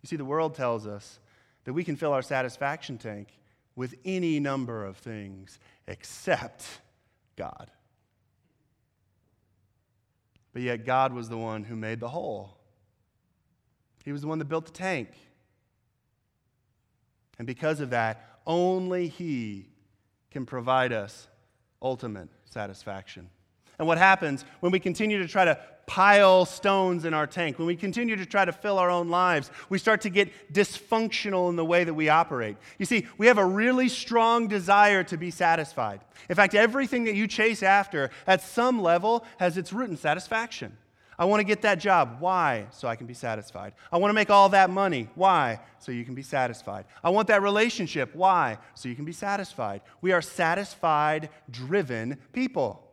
You 0.00 0.06
see, 0.06 0.16
the 0.16 0.24
world 0.24 0.54
tells 0.54 0.86
us 0.86 1.20
that 1.64 1.74
we 1.74 1.84
can 1.84 1.96
fill 1.96 2.14
our 2.14 2.22
satisfaction 2.22 2.96
tank 2.96 3.28
with 3.76 3.96
any 4.06 4.40
number 4.40 4.82
of 4.86 4.96
things 4.96 5.58
except 5.86 6.64
God. 7.36 7.70
But 10.52 10.62
yet, 10.62 10.84
God 10.84 11.12
was 11.12 11.28
the 11.28 11.38
one 11.38 11.64
who 11.64 11.76
made 11.76 12.00
the 12.00 12.08
hole. 12.08 12.58
He 14.04 14.12
was 14.12 14.22
the 14.22 14.28
one 14.28 14.38
that 14.38 14.46
built 14.46 14.66
the 14.66 14.72
tank. 14.72 15.08
And 17.38 17.46
because 17.46 17.80
of 17.80 17.90
that, 17.90 18.38
only 18.46 19.08
He 19.08 19.68
can 20.30 20.44
provide 20.44 20.92
us 20.92 21.28
ultimate 21.80 22.28
satisfaction. 22.44 23.30
And 23.82 23.88
what 23.88 23.98
happens 23.98 24.44
when 24.60 24.70
we 24.70 24.78
continue 24.78 25.18
to 25.18 25.26
try 25.26 25.44
to 25.44 25.58
pile 25.88 26.44
stones 26.44 27.04
in 27.04 27.14
our 27.14 27.26
tank, 27.26 27.58
when 27.58 27.66
we 27.66 27.74
continue 27.74 28.14
to 28.14 28.24
try 28.24 28.44
to 28.44 28.52
fill 28.52 28.78
our 28.78 28.88
own 28.88 29.08
lives, 29.08 29.50
we 29.70 29.78
start 29.78 30.02
to 30.02 30.08
get 30.08 30.52
dysfunctional 30.52 31.50
in 31.50 31.56
the 31.56 31.64
way 31.64 31.82
that 31.82 31.92
we 31.92 32.08
operate. 32.08 32.56
You 32.78 32.86
see, 32.86 33.08
we 33.18 33.26
have 33.26 33.38
a 33.38 33.44
really 33.44 33.88
strong 33.88 34.46
desire 34.46 35.02
to 35.02 35.16
be 35.16 35.32
satisfied. 35.32 36.00
In 36.28 36.36
fact, 36.36 36.54
everything 36.54 37.02
that 37.06 37.16
you 37.16 37.26
chase 37.26 37.60
after 37.60 38.10
at 38.24 38.40
some 38.40 38.80
level 38.80 39.24
has 39.38 39.58
its 39.58 39.72
root 39.72 39.90
in 39.90 39.96
satisfaction. 39.96 40.76
I 41.18 41.24
want 41.24 41.40
to 41.40 41.44
get 41.44 41.62
that 41.62 41.80
job. 41.80 42.18
Why? 42.20 42.66
So 42.70 42.86
I 42.86 42.94
can 42.94 43.08
be 43.08 43.14
satisfied. 43.14 43.72
I 43.90 43.98
want 43.98 44.10
to 44.10 44.14
make 44.14 44.30
all 44.30 44.48
that 44.50 44.70
money. 44.70 45.08
Why? 45.16 45.58
So 45.80 45.90
you 45.90 46.04
can 46.04 46.14
be 46.14 46.22
satisfied. 46.22 46.84
I 47.02 47.10
want 47.10 47.26
that 47.26 47.42
relationship. 47.42 48.14
Why? 48.14 48.58
So 48.74 48.88
you 48.88 48.94
can 48.94 49.04
be 49.04 49.12
satisfied. 49.12 49.80
We 50.02 50.12
are 50.12 50.22
satisfied 50.22 51.30
driven 51.50 52.18
people. 52.32 52.91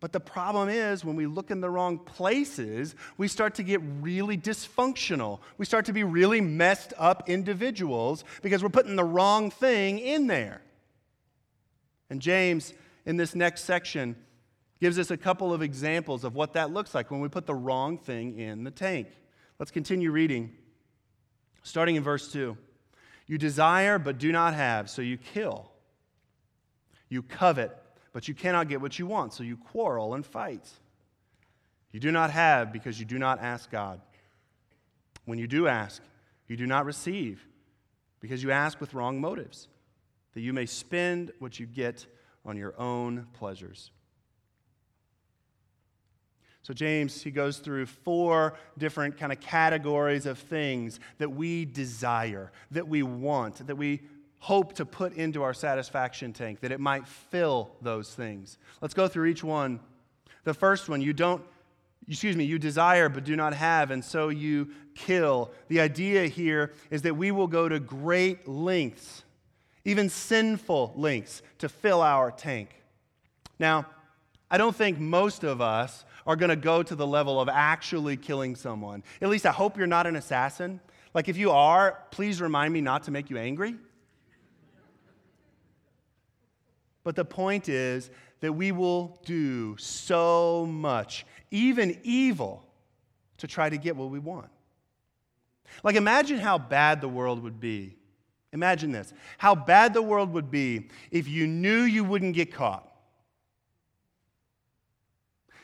But 0.00 0.12
the 0.12 0.20
problem 0.20 0.68
is, 0.68 1.04
when 1.04 1.16
we 1.16 1.26
look 1.26 1.50
in 1.50 1.60
the 1.60 1.70
wrong 1.70 1.98
places, 1.98 2.94
we 3.16 3.28
start 3.28 3.54
to 3.54 3.62
get 3.62 3.80
really 4.00 4.36
dysfunctional. 4.36 5.40
We 5.56 5.64
start 5.64 5.86
to 5.86 5.92
be 5.92 6.04
really 6.04 6.40
messed 6.40 6.92
up 6.98 7.28
individuals 7.28 8.24
because 8.42 8.62
we're 8.62 8.68
putting 8.68 8.96
the 8.96 9.04
wrong 9.04 9.50
thing 9.50 9.98
in 9.98 10.26
there. 10.26 10.60
And 12.10 12.20
James, 12.20 12.74
in 13.06 13.16
this 13.16 13.34
next 13.34 13.64
section, 13.64 14.16
gives 14.80 14.98
us 14.98 15.10
a 15.10 15.16
couple 15.16 15.52
of 15.54 15.62
examples 15.62 16.24
of 16.24 16.34
what 16.34 16.52
that 16.52 16.70
looks 16.70 16.94
like 16.94 17.10
when 17.10 17.20
we 17.20 17.28
put 17.28 17.46
the 17.46 17.54
wrong 17.54 17.96
thing 17.96 18.38
in 18.38 18.64
the 18.64 18.70
tank. 18.70 19.08
Let's 19.58 19.70
continue 19.70 20.10
reading, 20.10 20.52
starting 21.62 21.96
in 21.96 22.02
verse 22.02 22.30
2. 22.30 22.56
You 23.26 23.38
desire 23.38 23.98
but 23.98 24.18
do 24.18 24.30
not 24.30 24.54
have, 24.54 24.90
so 24.90 25.00
you 25.00 25.16
kill. 25.16 25.70
You 27.08 27.22
covet 27.22 27.76
but 28.16 28.28
you 28.28 28.32
cannot 28.32 28.66
get 28.66 28.80
what 28.80 28.98
you 28.98 29.04
want, 29.04 29.34
so 29.34 29.42
you 29.42 29.58
quarrel 29.58 30.14
and 30.14 30.24
fight. 30.24 30.66
You 31.92 32.00
do 32.00 32.10
not 32.10 32.30
have 32.30 32.72
because 32.72 32.98
you 32.98 33.04
do 33.04 33.18
not 33.18 33.42
ask 33.42 33.70
God. 33.70 34.00
When 35.26 35.38
you 35.38 35.46
do 35.46 35.68
ask, 35.68 36.00
you 36.48 36.56
do 36.56 36.66
not 36.66 36.86
receive 36.86 37.46
because 38.20 38.42
you 38.42 38.52
ask 38.52 38.80
with 38.80 38.94
wrong 38.94 39.20
motives, 39.20 39.68
that 40.32 40.40
you 40.40 40.54
may 40.54 40.64
spend 40.64 41.30
what 41.40 41.60
you 41.60 41.66
get 41.66 42.06
on 42.46 42.56
your 42.56 42.72
own 42.80 43.26
pleasures. 43.34 43.90
So, 46.62 46.72
James, 46.72 47.22
he 47.22 47.30
goes 47.30 47.58
through 47.58 47.84
four 47.84 48.54
different 48.78 49.18
kind 49.18 49.30
of 49.30 49.40
categories 49.40 50.24
of 50.24 50.38
things 50.38 51.00
that 51.18 51.32
we 51.32 51.66
desire, 51.66 52.50
that 52.70 52.88
we 52.88 53.02
want, 53.02 53.66
that 53.66 53.76
we 53.76 54.00
hope 54.38 54.74
to 54.74 54.84
put 54.84 55.14
into 55.14 55.42
our 55.42 55.54
satisfaction 55.54 56.32
tank, 56.32 56.60
that 56.60 56.72
it 56.72 56.80
might 56.80 57.06
fill 57.06 57.70
those 57.82 58.14
things. 58.14 58.58
Let's 58.80 58.94
go 58.94 59.08
through 59.08 59.26
each 59.26 59.42
one. 59.42 59.80
The 60.44 60.54
first 60.54 60.88
one, 60.88 61.00
you 61.00 61.12
don't, 61.12 61.42
excuse 62.08 62.36
me, 62.36 62.44
you 62.44 62.58
desire 62.58 63.08
but 63.08 63.24
do 63.24 63.34
not 63.34 63.54
have, 63.54 63.90
and 63.90 64.04
so 64.04 64.28
you 64.28 64.70
kill. 64.94 65.50
The 65.68 65.80
idea 65.80 66.26
here 66.26 66.72
is 66.90 67.02
that 67.02 67.16
we 67.16 67.30
will 67.32 67.48
go 67.48 67.68
to 67.68 67.80
great 67.80 68.46
lengths, 68.46 69.24
even 69.84 70.08
sinful 70.08 70.92
lengths, 70.96 71.42
to 71.58 71.68
fill 71.68 72.00
our 72.02 72.30
tank. 72.30 72.70
Now, 73.58 73.86
I 74.50 74.58
don't 74.58 74.76
think 74.76 75.00
most 75.00 75.42
of 75.42 75.60
us 75.60 76.04
are 76.26 76.36
going 76.36 76.50
to 76.50 76.56
go 76.56 76.82
to 76.82 76.94
the 76.94 77.06
level 77.06 77.40
of 77.40 77.48
actually 77.48 78.16
killing 78.16 78.54
someone. 78.54 79.02
At 79.20 79.28
least 79.28 79.46
I 79.46 79.52
hope 79.52 79.76
you're 79.76 79.86
not 79.86 80.06
an 80.06 80.16
assassin. 80.16 80.80
Like, 81.14 81.28
if 81.28 81.36
you 81.36 81.50
are, 81.50 81.98
please 82.10 82.40
remind 82.40 82.72
me 82.72 82.80
not 82.80 83.04
to 83.04 83.10
make 83.10 83.30
you 83.30 83.38
angry. 83.38 83.76
But 87.06 87.14
the 87.14 87.24
point 87.24 87.68
is 87.68 88.10
that 88.40 88.52
we 88.52 88.72
will 88.72 89.20
do 89.24 89.76
so 89.76 90.66
much, 90.66 91.24
even 91.52 92.00
evil, 92.02 92.66
to 93.36 93.46
try 93.46 93.70
to 93.70 93.78
get 93.78 93.94
what 93.94 94.10
we 94.10 94.18
want. 94.18 94.48
Like, 95.84 95.94
imagine 95.94 96.40
how 96.40 96.58
bad 96.58 97.00
the 97.00 97.08
world 97.08 97.44
would 97.44 97.60
be. 97.60 97.94
Imagine 98.52 98.90
this 98.90 99.12
how 99.38 99.54
bad 99.54 99.94
the 99.94 100.02
world 100.02 100.32
would 100.32 100.50
be 100.50 100.88
if 101.12 101.28
you 101.28 101.46
knew 101.46 101.82
you 101.82 102.02
wouldn't 102.02 102.34
get 102.34 102.52
caught. 102.52 102.92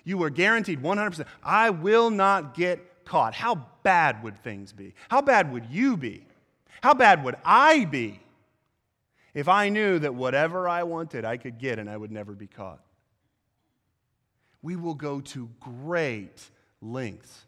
You 0.04 0.18
were 0.18 0.30
guaranteed 0.30 0.80
100%, 0.80 1.26
I 1.42 1.70
will 1.70 2.11
not 2.11 2.54
get 2.54 3.04
caught. 3.04 3.34
How 3.34 3.66
bad 3.82 4.22
would 4.22 4.38
things 4.44 4.72
be? 4.72 4.94
How 5.08 5.20
bad 5.20 5.52
would 5.52 5.66
you 5.66 5.96
be? 5.96 6.25
How 6.84 6.94
bad 6.94 7.25
would 7.25 7.34
I 7.44 7.84
be 7.84 8.20
if 9.34 9.48
I 9.48 9.68
knew 9.68 9.98
that 9.98 10.14
whatever 10.14 10.68
I 10.68 10.82
wanted 10.82 11.24
I 11.24 11.36
could 11.36 11.58
get 11.58 11.78
and 11.78 11.88
I 11.88 11.96
would 11.96 12.10
never 12.10 12.32
be 12.32 12.46
caught? 12.46 12.84
We 14.60 14.76
will 14.76 14.94
go 14.94 15.20
to 15.20 15.48
great 15.60 16.50
lengths 16.80 17.46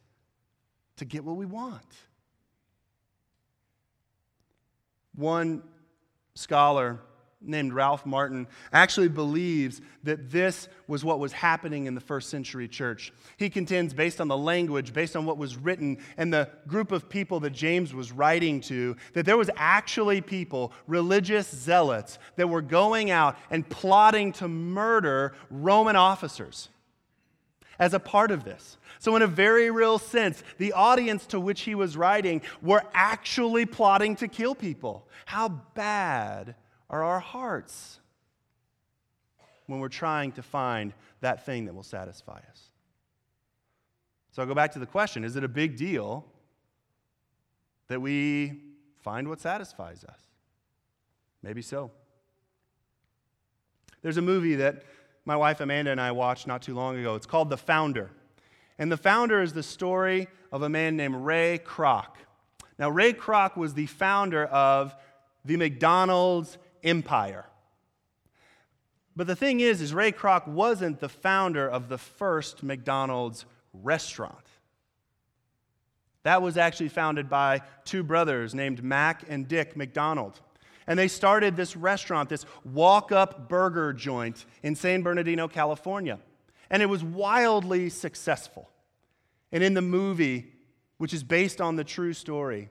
to 0.97 1.05
get 1.05 1.25
what 1.25 1.37
we 1.37 1.47
want. 1.47 1.85
One 5.15 5.63
scholar 6.35 7.01
named 7.47 7.73
Ralph 7.73 8.05
Martin 8.05 8.47
actually 8.73 9.09
believes 9.09 9.81
that 10.03 10.31
this 10.31 10.69
was 10.87 11.05
what 11.05 11.19
was 11.19 11.33
happening 11.33 11.87
in 11.87 11.95
the 11.95 12.01
first 12.01 12.31
century 12.31 12.69
church. 12.69 13.13
He 13.37 13.51
contends, 13.51 13.95
based 13.95 14.21
on 14.21 14.29
the 14.29 14.37
language, 14.37 14.93
based 14.93 15.17
on 15.17 15.27
what 15.27 15.39
was 15.39 15.57
written, 15.57 15.99
and 16.17 16.33
the 16.33 16.49
group 16.67 16.93
of 16.93 17.09
people 17.09 17.41
that 17.41 17.51
James 17.51 17.95
was 17.95 18.13
writing 18.13 18.61
to, 18.63 18.97
that 19.15 19.27
there 19.27 19.37
was 19.37 19.51
actually 19.57 20.21
people, 20.21 20.73
religious 20.87 21.49
zealots, 21.49 22.19
that 22.37 22.49
were 22.49 22.63
going 22.63 23.11
out 23.11 23.37
and 23.51 23.69
plotting 23.69 24.33
to 24.33 24.49
murder 24.49 25.35
Roman 25.51 25.97
officers 25.97 26.69
as 27.79 27.95
a 27.95 28.01
part 28.01 28.31
of 28.31 28.45
this. 28.45 28.79
So, 28.99 29.17
in 29.17 29.23
a 29.23 29.27
very 29.27 29.71
real 29.71 29.99
sense, 29.99 30.43
the 30.59 30.73
audience 30.73 31.27
to 31.27 31.41
which 31.41 31.63
he 31.63 31.75
was 31.75 31.97
writing 31.97 32.43
were 32.63 32.83
actually 32.93 33.67
plotting 33.67 34.17
to 34.17 34.29
kill 34.29 34.55
people. 34.55 35.09
How 35.27 35.49
bad 35.49 36.55
are 36.91 37.03
our 37.03 37.21
hearts 37.21 37.99
when 39.67 39.81
we're 39.81 39.89
trying 39.89 40.33
to 40.33 40.43
find 40.43 40.93
that 41.21 41.47
thing 41.47 41.67
that 41.67 41.75
will 41.75 41.83
satisfy 41.83 42.39
us. 42.51 42.71
So 44.33 44.43
I'll 44.43 44.49
go 44.49 44.55
back 44.55 44.73
to 44.73 44.79
the 44.79 44.87
question 44.87 45.25
is 45.25 45.37
it 45.37 45.45
a 45.45 45.49
big 45.49 45.77
deal 45.77 46.25
that 47.89 48.01
we 48.01 48.61
find 49.03 49.29
what 49.29 49.41
satisfies 49.41 50.05
us? 50.05 50.19
Maybe 51.43 51.63
so. 51.63 51.91
There's 54.03 54.17
a 54.17 54.23
movie 54.23 54.57
that 54.57 54.83
my 55.25 55.37
wife 55.37 55.61
Amanda 55.61 55.91
and 55.91 56.01
I 56.01 56.13
watched 56.13 56.47
not 56.47 56.63
too 56.63 56.75
long 56.75 56.99
ago. 56.99 57.15
It's 57.15 57.27
called 57.27 57.49
The 57.49 57.57
Founder. 57.57 58.11
And 58.79 58.91
The 58.91 58.97
Founder 58.97 59.41
is 59.41 59.53
the 59.53 59.63
story 59.63 60.29
of 60.53 60.63
a 60.63 60.69
man 60.69 60.97
named 60.97 61.17
Ray 61.17 61.61
Kroc. 61.65 62.07
Now, 62.79 62.91
Ray 62.91 63.13
Kroc 63.13 63.57
was 63.57 63.75
the 63.75 63.87
founder 63.87 64.45
of 64.47 64.95
the 65.45 65.57
McDonald's 65.57 66.59
empire. 66.85 67.47
But 69.17 69.27
the 69.27 69.37
thing 69.37 69.61
is, 69.61 69.81
is 69.81 69.95
Ray 69.95 70.13
Kroc 70.13 70.47
wasn't 70.47 71.01
the 71.01 71.09
founder 71.09 71.69
of 71.69 71.89
the 71.89 71.99
first 71.99 72.63
McDonald's 72.63 73.47
restaurant. 73.73 74.45
That 76.25 76.43
was 76.43 76.57
actually 76.57 76.89
founded 76.89 77.29
by 77.29 77.63
two 77.85 78.03
brothers 78.03 78.55
named 78.55 78.83
Mac 78.83 79.25
and 79.29 79.47
Dick 79.47 79.77
McDonald. 79.77 80.41
And 80.87 80.99
they 80.99 81.09
started 81.09 81.57
this 81.57 81.77
restaurant, 81.77 82.29
this 82.29 82.45
walk 82.65 83.13
up 83.13 83.49
burger 83.49 83.93
joint 83.93 84.45
in 84.63 84.75
San 84.75 85.03
Bernardino, 85.03 85.49
California. 85.49 86.19
And 86.71 86.83
it 86.83 86.87
was 86.87 87.05
wildly 87.05 87.91
successful. 87.91 88.71
And 89.53 89.63
in 89.63 89.75
the 89.75 89.83
movie, 89.83 90.53
which 90.99 91.15
is 91.15 91.23
based 91.23 91.61
on 91.61 91.77
the 91.77 91.85
true 91.85 92.13
story, 92.13 92.71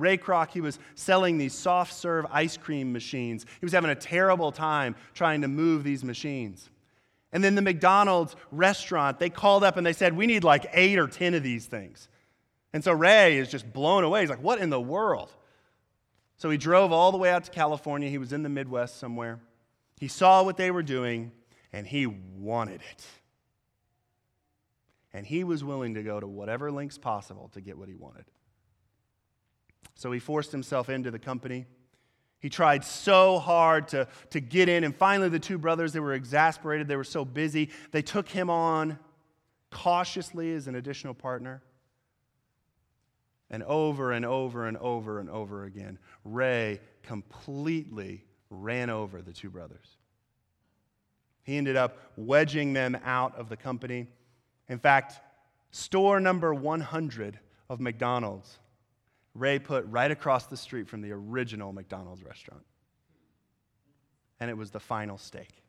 Ray 0.00 0.18
Kroc, 0.18 0.50
he 0.50 0.60
was 0.60 0.78
selling 0.94 1.38
these 1.38 1.54
soft 1.54 1.92
serve 1.92 2.26
ice 2.30 2.56
cream 2.56 2.92
machines. 2.92 3.46
He 3.60 3.66
was 3.66 3.72
having 3.72 3.90
a 3.90 3.94
terrible 3.94 4.52
time 4.52 4.96
trying 5.14 5.42
to 5.42 5.48
move 5.48 5.84
these 5.84 6.02
machines. 6.02 6.70
And 7.32 7.44
then 7.44 7.54
the 7.54 7.62
McDonald's 7.62 8.34
restaurant, 8.50 9.18
they 9.18 9.30
called 9.30 9.62
up 9.62 9.76
and 9.76 9.86
they 9.86 9.92
said, 9.92 10.16
We 10.16 10.26
need 10.26 10.42
like 10.42 10.66
eight 10.72 10.98
or 10.98 11.06
10 11.06 11.34
of 11.34 11.42
these 11.42 11.66
things. 11.66 12.08
And 12.72 12.82
so 12.82 12.92
Ray 12.92 13.38
is 13.38 13.48
just 13.48 13.72
blown 13.72 14.04
away. 14.04 14.20
He's 14.20 14.30
like, 14.30 14.42
What 14.42 14.60
in 14.60 14.70
the 14.70 14.80
world? 14.80 15.32
So 16.36 16.48
he 16.48 16.56
drove 16.56 16.90
all 16.90 17.12
the 17.12 17.18
way 17.18 17.30
out 17.30 17.44
to 17.44 17.50
California. 17.50 18.08
He 18.08 18.18
was 18.18 18.32
in 18.32 18.42
the 18.42 18.48
Midwest 18.48 18.98
somewhere. 18.98 19.40
He 19.98 20.08
saw 20.08 20.42
what 20.42 20.56
they 20.56 20.70
were 20.70 20.82
doing 20.82 21.32
and 21.72 21.86
he 21.86 22.06
wanted 22.06 22.80
it. 22.90 23.06
And 25.12 25.26
he 25.26 25.44
was 25.44 25.62
willing 25.62 25.94
to 25.94 26.02
go 26.02 26.18
to 26.18 26.26
whatever 26.26 26.70
lengths 26.72 26.98
possible 26.98 27.50
to 27.52 27.60
get 27.60 27.76
what 27.76 27.88
he 27.88 27.94
wanted. 27.94 28.24
So 29.94 30.12
he 30.12 30.18
forced 30.18 30.52
himself 30.52 30.88
into 30.88 31.10
the 31.10 31.18
company. 31.18 31.66
He 32.40 32.48
tried 32.48 32.84
so 32.84 33.38
hard 33.38 33.88
to, 33.88 34.08
to 34.30 34.40
get 34.40 34.68
in. 34.68 34.82
And 34.82 34.96
finally, 34.96 35.28
the 35.28 35.38
two 35.38 35.58
brothers, 35.58 35.92
they 35.92 36.00
were 36.00 36.14
exasperated. 36.14 36.88
They 36.88 36.96
were 36.96 37.04
so 37.04 37.24
busy. 37.24 37.70
They 37.92 38.00
took 38.00 38.28
him 38.28 38.48
on 38.48 38.98
cautiously 39.70 40.54
as 40.54 40.66
an 40.66 40.74
additional 40.74 41.12
partner. 41.12 41.62
And 43.50 43.62
over 43.64 44.12
and 44.12 44.24
over 44.24 44.66
and 44.66 44.76
over 44.78 45.18
and 45.18 45.28
over 45.28 45.64
again, 45.64 45.98
Ray 46.24 46.80
completely 47.02 48.24
ran 48.48 48.88
over 48.88 49.20
the 49.20 49.32
two 49.32 49.50
brothers. 49.50 49.96
He 51.42 51.58
ended 51.58 51.76
up 51.76 51.98
wedging 52.16 52.72
them 52.72 52.96
out 53.04 53.36
of 53.36 53.48
the 53.48 53.56
company. 53.56 54.06
In 54.68 54.78
fact, 54.78 55.20
store 55.72 56.20
number 56.20 56.54
100 56.54 57.38
of 57.68 57.80
McDonald's 57.80 58.59
Ray 59.34 59.58
put 59.58 59.84
right 59.86 60.10
across 60.10 60.46
the 60.46 60.56
street 60.56 60.88
from 60.88 61.02
the 61.02 61.12
original 61.12 61.72
McDonald's 61.72 62.22
restaurant. 62.22 62.64
And 64.40 64.50
it 64.50 64.56
was 64.56 64.70
the 64.70 64.80
final 64.80 65.18
stake. 65.18 65.62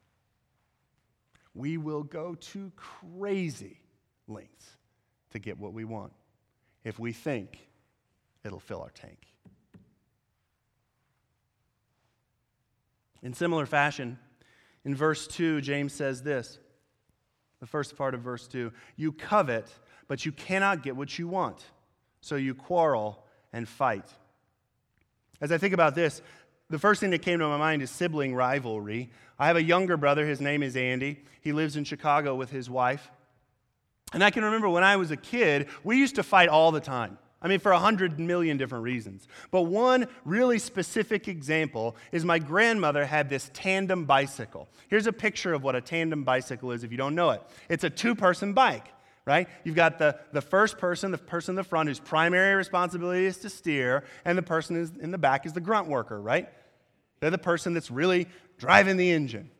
We 1.54 1.78
will 1.78 2.04
go 2.04 2.36
to 2.36 2.72
crazy 2.76 3.80
lengths 4.28 4.78
to 5.32 5.40
get 5.40 5.60
what 5.60 5.74
we 5.74 5.86
want 5.86 6.14
if 6.84 6.98
we 6.98 7.12
think 7.12 7.60
it'll 8.44 8.60
fill 8.60 8.82
our 8.82 8.90
tank. 8.90 9.28
In 13.22 13.34
similar 13.34 13.66
fashion, 13.66 14.18
in 14.84 14.96
verse 14.96 15.28
2, 15.28 15.62
James 15.62 15.94
says 15.94 16.24
this 16.24 16.58
the 17.60 17.68
first 17.68 17.96
part 17.96 18.16
of 18.16 18.22
verse 18.22 18.48
2 18.48 18.72
You 18.96 19.12
covet, 19.12 19.68
but 20.08 20.26
you 20.26 20.32
cannot 20.32 20.82
get 20.82 20.96
what 20.96 21.20
you 21.20 21.28
want, 21.28 21.64
so 22.22 22.36
you 22.36 22.56
quarrel 22.56 23.24
and 23.54 23.68
fight. 23.68 24.06
As 25.40 25.52
I 25.52 25.58
think 25.58 25.74
about 25.74 25.96
this, 25.96 26.22
the 26.70 26.80
first 26.80 27.02
thing 27.02 27.10
that 27.12 27.22
came 27.22 27.40
to 27.40 27.48
my 27.48 27.58
mind 27.58 27.82
is 27.82 27.92
sibling 27.92 28.34
rivalry. 28.34 29.12
I 29.38 29.48
have 29.48 29.58
a 29.58 29.64
younger 29.64 29.98
brother, 29.98 30.26
his 30.26 30.40
name 30.40 30.64
is 30.64 30.76
Andy. 30.76 31.20
He 31.42 31.52
lives 31.52 31.76
in 31.76 31.84
Chicago 31.84 32.36
with 32.36 32.52
his 32.52 32.70
wife. 32.70 33.12
And 34.14 34.24
I 34.24 34.30
can 34.30 34.44
remember 34.44 34.70
when 34.70 34.84
I 34.84 34.98
was 34.98 35.12
a 35.12 35.18
kid, 35.18 35.68
we 35.84 35.98
used 35.98 36.16
to 36.16 36.24
fight 36.24 36.50
all 36.50 36.72
the 36.72 36.80
time. 36.80 37.18
I 37.42 37.48
mean, 37.48 37.60
for 37.60 37.72
a 37.72 37.80
hundred 37.80 38.20
million 38.20 38.58
different 38.58 38.84
reasons. 38.84 39.28
But 39.50 39.64
one 39.64 40.08
really 40.26 40.60
specific 40.60 41.28
example 41.28 41.96
is 42.12 42.24
my 42.24 42.38
grandmother 42.38 43.04
had 43.04 43.30
this 43.30 43.50
tandem 43.54 44.06
bicycle. 44.06 44.70
Here's 44.90 45.08
a 45.08 45.14
picture 45.14 45.54
of 45.54 45.64
what 45.64 45.76
a 45.76 45.82
tandem 45.82 46.24
bicycle 46.24 46.72
is 46.72 46.84
if 46.84 46.92
you 46.92 46.98
don't 46.98 47.16
know 47.16 47.32
it 47.32 47.42
it's 47.68 47.84
a 47.84 47.90
two 47.90 48.14
person 48.14 48.54
bike 48.54 48.94
right? 49.26 49.48
You've 49.64 49.76
got 49.76 50.00
the, 50.00 50.20
the 50.32 50.42
first 50.42 50.78
person, 50.78 51.12
the 51.12 51.18
person 51.18 51.54
in 51.54 51.56
the 51.58 51.64
front 51.64 51.90
whose 51.90 52.00
primary 52.00 52.56
responsibility 52.56 53.26
is 53.26 53.38
to 53.40 53.50
steer, 53.50 54.04
and 54.26 54.38
the 54.38 54.44
person 54.44 54.92
in 55.02 55.12
the 55.12 55.18
back 55.18 55.46
is 55.46 55.54
the 55.54 55.62
grunt 55.62 55.88
worker, 55.88 56.20
right? 56.20 56.50
They're 57.20 57.30
the 57.30 57.38
person 57.38 57.74
that's 57.74 57.92
really 57.92 58.28
driving 58.58 58.98
the 58.98 59.12
engine. 59.12 59.52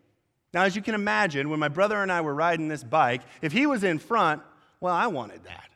Now, 0.54 0.64
as 0.64 0.76
you 0.76 0.82
can 0.82 0.96
imagine, 0.96 1.50
when 1.50 1.60
my 1.60 1.70
brother 1.70 2.02
and 2.02 2.12
I 2.12 2.22
were 2.22 2.34
riding 2.34 2.68
this 2.68 2.84
bike, 2.84 3.22
if 3.42 3.52
he 3.52 3.66
was 3.66 3.84
in 3.84 4.00
front, 4.00 4.42
well, 4.80 4.94
I 4.94 5.08
wanted 5.08 5.44
that. 5.46 5.70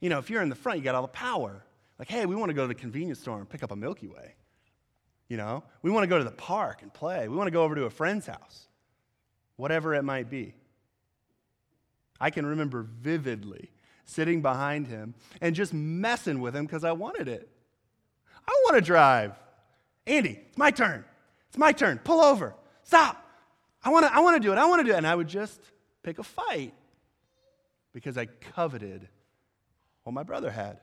You 0.00 0.08
know, 0.08 0.18
if 0.18 0.30
you're 0.30 0.42
in 0.42 0.48
the 0.48 0.56
front, 0.56 0.78
you 0.78 0.84
got 0.84 0.94
all 0.94 1.02
the 1.02 1.08
power. 1.08 1.62
Like, 1.98 2.08
hey, 2.08 2.26
we 2.26 2.34
want 2.36 2.50
to 2.50 2.54
go 2.54 2.62
to 2.62 2.68
the 2.68 2.74
convenience 2.74 3.20
store 3.20 3.38
and 3.38 3.48
pick 3.48 3.62
up 3.62 3.70
a 3.70 3.76
Milky 3.76 4.08
Way. 4.08 4.34
You 5.28 5.36
know, 5.36 5.62
we 5.82 5.90
want 5.90 6.04
to 6.04 6.08
go 6.08 6.18
to 6.18 6.24
the 6.24 6.30
park 6.30 6.82
and 6.82 6.92
play. 6.92 7.28
We 7.28 7.36
want 7.36 7.48
to 7.48 7.52
go 7.52 7.62
over 7.62 7.74
to 7.74 7.84
a 7.84 7.90
friend's 7.90 8.26
house, 8.26 8.66
whatever 9.56 9.94
it 9.94 10.02
might 10.02 10.30
be. 10.30 10.54
I 12.20 12.30
can 12.30 12.46
remember 12.46 12.82
vividly 12.82 13.70
sitting 14.04 14.42
behind 14.42 14.86
him 14.86 15.14
and 15.40 15.54
just 15.54 15.72
messing 15.72 16.40
with 16.40 16.56
him 16.56 16.64
because 16.64 16.84
I 16.84 16.92
wanted 16.92 17.28
it. 17.28 17.48
I 18.46 18.52
want 18.64 18.76
to 18.76 18.80
drive. 18.80 19.32
Andy, 20.06 20.40
it's 20.48 20.58
my 20.58 20.70
turn. 20.70 21.04
It's 21.48 21.58
my 21.58 21.72
turn. 21.72 21.98
Pull 21.98 22.20
over. 22.20 22.54
Stop. 22.82 23.22
I 23.84 23.90
want 23.90 24.06
to 24.06 24.14
I 24.14 24.20
want 24.20 24.36
to 24.36 24.46
do 24.46 24.52
it. 24.52 24.58
I 24.58 24.66
want 24.66 24.80
to 24.80 24.84
do 24.84 24.94
it. 24.94 24.96
And 24.96 25.06
I 25.06 25.14
would 25.14 25.28
just 25.28 25.60
pick 26.02 26.18
a 26.18 26.22
fight 26.22 26.74
because 27.92 28.16
I 28.16 28.26
coveted 28.26 29.08
what 30.04 30.12
my 30.12 30.22
brother 30.22 30.50
had. 30.50 30.78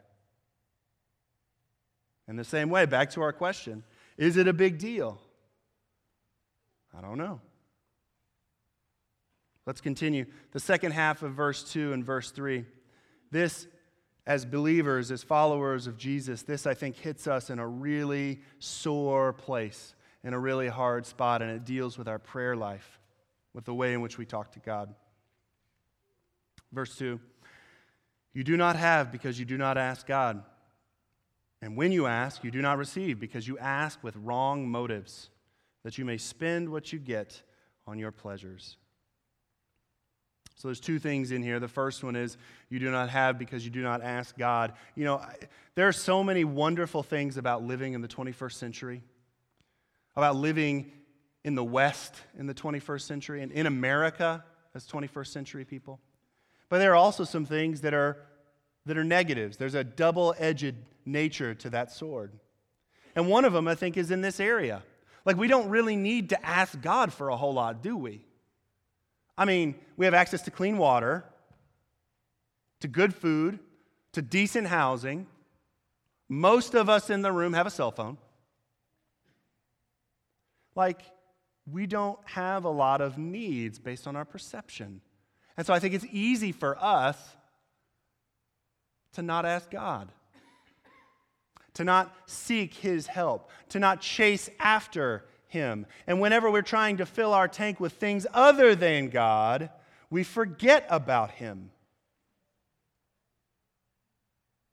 In 2.27 2.35
the 2.35 2.43
same 2.43 2.69
way, 2.69 2.85
back 2.85 3.11
to 3.11 3.21
our 3.21 3.33
question 3.33 3.83
is 4.17 4.37
it 4.37 4.47
a 4.47 4.53
big 4.53 4.77
deal? 4.77 5.19
I 6.97 7.01
don't 7.01 7.17
know. 7.17 7.41
Let's 9.65 9.81
continue. 9.81 10.25
The 10.51 10.59
second 10.59 10.91
half 10.91 11.23
of 11.23 11.33
verse 11.33 11.63
2 11.63 11.93
and 11.93 12.05
verse 12.05 12.31
3. 12.31 12.65
This, 13.31 13.67
as 14.27 14.45
believers, 14.45 15.11
as 15.11 15.23
followers 15.23 15.87
of 15.87 15.97
Jesus, 15.97 16.43
this 16.43 16.67
I 16.67 16.73
think 16.73 16.97
hits 16.97 17.27
us 17.27 17.49
in 17.49 17.59
a 17.59 17.67
really 17.67 18.41
sore 18.59 19.33
place, 19.33 19.95
in 20.23 20.33
a 20.33 20.39
really 20.39 20.67
hard 20.67 21.05
spot, 21.05 21.41
and 21.41 21.51
it 21.51 21.65
deals 21.65 21.97
with 21.97 22.07
our 22.07 22.19
prayer 22.19 22.55
life, 22.55 22.99
with 23.53 23.65
the 23.65 23.73
way 23.73 23.93
in 23.93 24.01
which 24.01 24.17
we 24.17 24.25
talk 24.25 24.51
to 24.51 24.59
God. 24.59 24.93
Verse 26.71 26.95
2 26.97 27.19
You 28.33 28.43
do 28.43 28.57
not 28.57 28.75
have 28.75 29.11
because 29.11 29.39
you 29.39 29.45
do 29.45 29.57
not 29.57 29.77
ask 29.77 30.05
God. 30.05 30.43
And 31.61 31.75
when 31.75 31.91
you 31.91 32.05
ask, 32.05 32.43
you 32.43 32.51
do 32.51 32.61
not 32.61 32.77
receive 32.77 33.19
because 33.19 33.47
you 33.47 33.57
ask 33.57 34.03
with 34.03 34.15
wrong 34.17 34.69
motives, 34.69 35.31
that 35.83 35.97
you 35.97 36.05
may 36.05 36.17
spend 36.17 36.69
what 36.69 36.93
you 36.93 36.99
get 36.99 37.41
on 37.87 37.97
your 37.97 38.11
pleasures. 38.11 38.77
So 40.55 40.69
there's 40.69 40.79
two 40.79 40.99
things 40.99 41.31
in 41.31 41.43
here. 41.43 41.59
The 41.59 41.67
first 41.67 42.03
one 42.03 42.15
is 42.15 42.37
you 42.69 42.79
do 42.79 42.89
not 42.89 43.09
have 43.09 43.37
because 43.37 43.65
you 43.65 43.71
do 43.71 43.81
not 43.81 44.01
ask 44.01 44.37
God. 44.37 44.73
You 44.95 45.03
know, 45.03 45.21
there 45.75 45.87
are 45.87 45.93
so 45.93 46.23
many 46.23 46.45
wonderful 46.45 47.03
things 47.03 47.37
about 47.37 47.63
living 47.63 47.93
in 47.93 48.01
the 48.01 48.07
21st 48.07 48.53
century, 48.53 49.03
about 50.15 50.37
living 50.37 50.91
in 51.43 51.55
the 51.55 51.63
West 51.63 52.15
in 52.39 52.47
the 52.47 52.53
21st 52.53 53.01
century 53.01 53.41
and 53.41 53.51
in 53.51 53.67
America 53.67 54.43
as 54.73 54.87
21st 54.87 55.27
century 55.27 55.65
people. 55.65 55.99
But 56.69 56.79
there 56.79 56.93
are 56.93 56.95
also 56.95 57.25
some 57.25 57.45
things 57.45 57.81
that 57.81 57.93
are 57.93 58.17
that 58.85 58.97
are 58.97 59.03
negatives. 59.03 59.57
There's 59.57 59.75
a 59.75 59.83
double-edged 59.83 60.75
nature 61.05 61.55
to 61.55 61.69
that 61.71 61.91
sword. 61.91 62.31
And 63.15 63.27
one 63.27 63.45
of 63.45 63.53
them 63.53 63.67
I 63.67 63.75
think 63.75 63.97
is 63.97 64.11
in 64.11 64.21
this 64.21 64.39
area. 64.39 64.83
Like 65.25 65.37
we 65.37 65.47
don't 65.47 65.69
really 65.69 65.95
need 65.95 66.29
to 66.29 66.45
ask 66.45 66.79
God 66.81 67.11
for 67.11 67.29
a 67.29 67.37
whole 67.37 67.53
lot, 67.53 67.81
do 67.81 67.97
we? 67.97 68.24
I 69.37 69.45
mean, 69.45 69.75
we 69.97 70.05
have 70.05 70.13
access 70.13 70.41
to 70.43 70.51
clean 70.51 70.77
water, 70.77 71.25
to 72.79 72.87
good 72.87 73.13
food, 73.13 73.59
to 74.13 74.21
decent 74.21 74.67
housing. 74.67 75.27
Most 76.29 76.73
of 76.73 76.89
us 76.89 77.09
in 77.09 77.21
the 77.21 77.31
room 77.31 77.53
have 77.53 77.67
a 77.67 77.71
cell 77.71 77.91
phone. 77.91 78.17
Like, 80.75 81.01
we 81.69 81.87
don't 81.87 82.19
have 82.25 82.63
a 82.63 82.69
lot 82.69 83.01
of 83.01 83.17
needs 83.17 83.79
based 83.79 84.07
on 84.07 84.15
our 84.15 84.25
perception. 84.25 85.01
And 85.57 85.65
so 85.65 85.73
I 85.73 85.79
think 85.79 85.93
it's 85.93 86.05
easy 86.11 86.51
for 86.51 86.77
us 86.81 87.17
to 89.13 89.21
not 89.21 89.45
ask 89.45 89.71
God, 89.71 90.11
to 91.73 91.83
not 91.83 92.13
seek 92.25 92.73
His 92.73 93.07
help, 93.07 93.49
to 93.69 93.79
not 93.79 94.01
chase 94.01 94.49
after 94.59 95.25
him. 95.55 95.87
And 96.05 96.21
whenever 96.21 96.51
we're 96.51 96.61
trying 96.61 96.97
to 96.97 97.05
fill 97.05 97.33
our 97.33 97.47
tank 97.47 97.79
with 97.79 97.93
things 97.93 98.27
other 98.33 98.75
than 98.75 99.09
God, 99.09 99.71
we 100.09 100.23
forget 100.23 100.85
about 100.89 101.31
Him. 101.31 101.71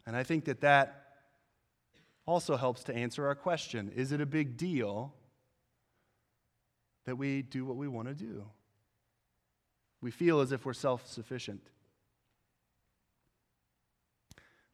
And 0.06 0.16
I 0.16 0.24
think 0.24 0.44
that 0.46 0.60
that 0.60 0.98
also 2.26 2.56
helps 2.56 2.84
to 2.84 2.94
answer 2.94 3.26
our 3.26 3.34
question 3.34 3.90
is 3.94 4.12
it 4.12 4.20
a 4.20 4.26
big 4.26 4.56
deal 4.56 5.12
that 7.04 7.16
we 7.16 7.42
do 7.42 7.64
what 7.64 7.76
we 7.76 7.88
want 7.88 8.08
to 8.08 8.14
do? 8.14 8.44
We 10.00 10.10
feel 10.10 10.40
as 10.40 10.52
if 10.52 10.64
we're 10.66 10.72
self 10.72 11.06
sufficient. 11.06 11.62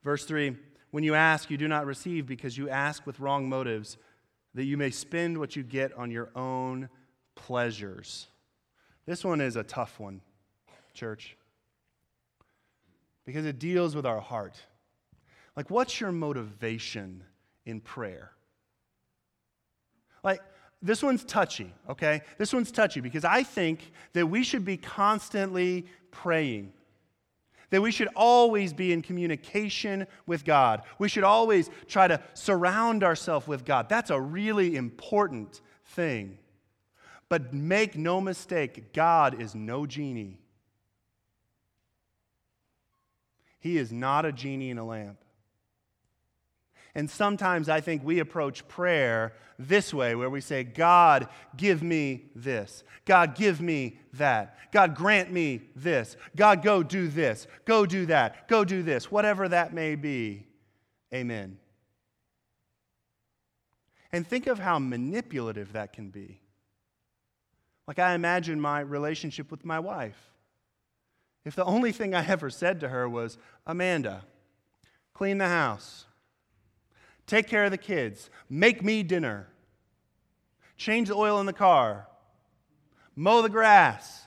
Verse 0.02 0.24
3 0.24 0.56
When 0.90 1.04
you 1.04 1.14
ask, 1.14 1.50
you 1.50 1.56
do 1.56 1.68
not 1.68 1.86
receive 1.86 2.26
because 2.26 2.56
you 2.56 2.68
ask 2.68 3.06
with 3.06 3.20
wrong 3.20 3.48
motives 3.48 3.98
that 4.54 4.64
you 4.64 4.76
may 4.76 4.90
spend 4.90 5.38
what 5.38 5.56
you 5.56 5.62
get 5.62 5.92
on 5.94 6.11
your 6.11 6.30
own 6.34 6.88
pleasures. 7.34 8.26
This 9.06 9.24
one 9.24 9.40
is 9.40 9.56
a 9.56 9.62
tough 9.62 9.98
one, 10.00 10.20
church, 10.94 11.37
because 13.24 13.46
it 13.46 13.58
deals 13.58 13.94
with 13.94 14.06
our 14.06 14.20
heart. 14.20 14.56
Like, 15.56 15.70
what's 15.70 16.00
your 16.00 16.12
motivation 16.12 17.24
in 17.64 17.80
prayer? 17.80 18.32
Like, 20.22 20.40
this 20.80 21.02
one's 21.02 21.24
touchy, 21.24 21.72
okay? 21.88 22.22
This 22.37 22.52
one's 22.52 22.70
touchy 22.70 23.00
because 23.00 23.24
I 23.24 23.42
think 23.42 23.92
that 24.12 24.26
we 24.26 24.44
should 24.44 24.64
be 24.64 24.76
constantly 24.76 25.87
praying 26.11 26.72
that 27.70 27.83
we 27.83 27.90
should 27.90 28.09
always 28.16 28.72
be 28.72 28.92
in 28.92 29.02
communication 29.02 30.07
with 30.26 30.44
God. 30.44 30.83
We 30.98 31.09
should 31.09 31.24
always 31.24 31.70
try 31.87 32.09
to 32.09 32.20
surround 32.35 33.04
ourselves 33.04 33.46
with 33.46 33.64
God. 33.64 33.88
That's 33.88 34.11
a 34.11 34.20
really 34.20 34.76
important 34.76 35.61
thing. 35.85 36.38
But 37.28 37.52
make 37.52 37.96
no 37.96 38.20
mistake, 38.20 38.92
God 38.92 39.40
is 39.40 39.54
no 39.54 39.87
genie. 39.87 40.38
He 43.61 43.76
is 43.76 43.92
not 43.92 44.24
a 44.24 44.33
genie 44.33 44.70
in 44.70 44.78
a 44.78 44.85
lamp. 44.85 45.18
And 46.98 47.08
sometimes 47.08 47.68
I 47.68 47.80
think 47.80 48.02
we 48.02 48.18
approach 48.18 48.66
prayer 48.66 49.32
this 49.56 49.94
way, 49.94 50.16
where 50.16 50.28
we 50.28 50.40
say, 50.40 50.64
God, 50.64 51.28
give 51.56 51.80
me 51.80 52.24
this. 52.34 52.82
God, 53.04 53.37
give 53.37 53.61
me 53.61 54.00
that. 54.14 54.72
God, 54.72 54.96
grant 54.96 55.30
me 55.30 55.62
this. 55.76 56.16
God, 56.34 56.61
go 56.61 56.82
do 56.82 57.06
this. 57.06 57.46
Go 57.66 57.87
do 57.87 58.06
that. 58.06 58.48
Go 58.48 58.64
do 58.64 58.82
this. 58.82 59.12
Whatever 59.12 59.48
that 59.48 59.72
may 59.72 59.94
be. 59.94 60.48
Amen. 61.14 61.58
And 64.11 64.26
think 64.26 64.48
of 64.48 64.58
how 64.58 64.80
manipulative 64.80 65.74
that 65.74 65.92
can 65.92 66.11
be. 66.11 66.40
Like, 67.87 68.00
I 68.00 68.14
imagine 68.14 68.61
my 68.61 68.80
relationship 68.80 69.52
with 69.52 69.64
my 69.64 69.78
wife. 69.78 70.32
If 71.44 71.54
the 71.54 71.64
only 71.64 71.92
thing 71.92 72.12
I 72.12 72.26
ever 72.26 72.50
said 72.50 72.80
to 72.80 72.88
her 72.88 73.08
was, 73.08 73.38
Amanda, 73.68 74.24
clean 75.14 75.38
the 75.38 75.46
house 75.46 76.06
take 77.28 77.46
care 77.46 77.64
of 77.64 77.70
the 77.70 77.78
kids, 77.78 78.30
make 78.50 78.82
me 78.82 79.04
dinner, 79.04 79.46
change 80.76 81.08
the 81.08 81.14
oil 81.14 81.38
in 81.38 81.46
the 81.46 81.52
car, 81.52 82.08
mow 83.14 83.42
the 83.42 83.48
grass. 83.48 84.24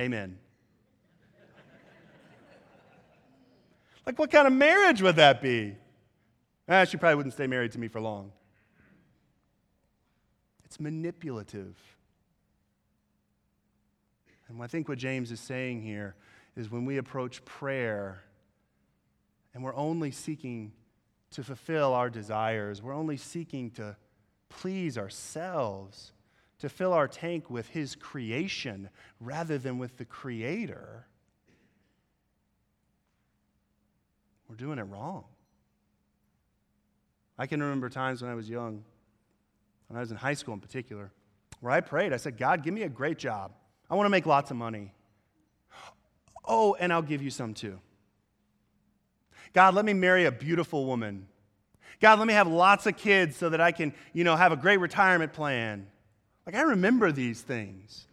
Amen. 0.00 0.38
like, 4.04 4.18
what 4.18 4.30
kind 4.30 4.46
of 4.46 4.52
marriage 4.52 5.00
would 5.00 5.16
that 5.16 5.40
be? 5.40 5.76
Ah, 6.68 6.84
she 6.84 6.96
probably 6.96 7.16
wouldn't 7.16 7.34
stay 7.34 7.46
married 7.46 7.72
to 7.72 7.78
me 7.78 7.88
for 7.88 8.00
long. 8.00 8.32
It's 10.64 10.80
manipulative. 10.80 11.76
And 14.48 14.62
I 14.62 14.66
think 14.66 14.88
what 14.88 14.98
James 14.98 15.30
is 15.30 15.40
saying 15.40 15.82
here 15.82 16.14
is 16.56 16.70
when 16.70 16.84
we 16.84 16.98
approach 16.98 17.44
prayer, 17.44 18.22
and 19.56 19.64
we're 19.64 19.74
only 19.74 20.10
seeking 20.10 20.70
to 21.30 21.42
fulfill 21.42 21.94
our 21.94 22.10
desires. 22.10 22.82
We're 22.82 22.92
only 22.92 23.16
seeking 23.16 23.70
to 23.70 23.96
please 24.50 24.98
ourselves, 24.98 26.12
to 26.58 26.68
fill 26.68 26.92
our 26.92 27.08
tank 27.08 27.48
with 27.48 27.66
His 27.68 27.96
creation 27.96 28.90
rather 29.18 29.56
than 29.56 29.78
with 29.78 29.96
the 29.96 30.04
Creator. 30.04 31.06
We're 34.46 34.56
doing 34.56 34.78
it 34.78 34.82
wrong. 34.82 35.24
I 37.38 37.46
can 37.46 37.62
remember 37.62 37.88
times 37.88 38.20
when 38.20 38.30
I 38.30 38.34
was 38.34 38.50
young, 38.50 38.84
when 39.88 39.96
I 39.96 40.00
was 40.00 40.10
in 40.10 40.18
high 40.18 40.34
school 40.34 40.52
in 40.52 40.60
particular, 40.60 41.12
where 41.60 41.72
I 41.72 41.80
prayed. 41.80 42.12
I 42.12 42.18
said, 42.18 42.36
God, 42.36 42.62
give 42.62 42.74
me 42.74 42.82
a 42.82 42.90
great 42.90 43.16
job. 43.16 43.52
I 43.88 43.94
want 43.94 44.04
to 44.04 44.10
make 44.10 44.26
lots 44.26 44.50
of 44.50 44.58
money. 44.58 44.92
Oh, 46.44 46.76
and 46.78 46.92
I'll 46.92 47.00
give 47.00 47.22
you 47.22 47.30
some 47.30 47.54
too. 47.54 47.80
God, 49.52 49.74
let 49.74 49.84
me 49.84 49.92
marry 49.92 50.24
a 50.24 50.32
beautiful 50.32 50.86
woman. 50.86 51.26
God, 52.00 52.18
let 52.18 52.28
me 52.28 52.34
have 52.34 52.46
lots 52.46 52.86
of 52.86 52.96
kids 52.96 53.36
so 53.36 53.48
that 53.48 53.60
I 53.60 53.72
can, 53.72 53.94
you 54.12 54.24
know, 54.24 54.36
have 54.36 54.52
a 54.52 54.56
great 54.56 54.78
retirement 54.78 55.32
plan. 55.32 55.86
Like, 56.44 56.54
I 56.54 56.62
remember 56.62 57.10
these 57.12 57.40
things. 57.40 58.06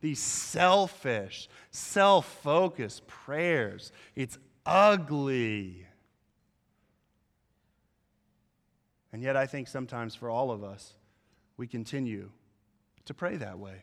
these 0.00 0.18
selfish, 0.18 1.48
self 1.70 2.26
focused 2.42 3.06
prayers. 3.06 3.92
It's 4.16 4.38
ugly. 4.64 5.86
And 9.12 9.22
yet, 9.22 9.36
I 9.36 9.46
think 9.46 9.68
sometimes 9.68 10.14
for 10.14 10.30
all 10.30 10.50
of 10.50 10.64
us, 10.64 10.94
we 11.56 11.66
continue 11.66 12.30
to 13.04 13.14
pray 13.14 13.36
that 13.36 13.58
way. 13.58 13.82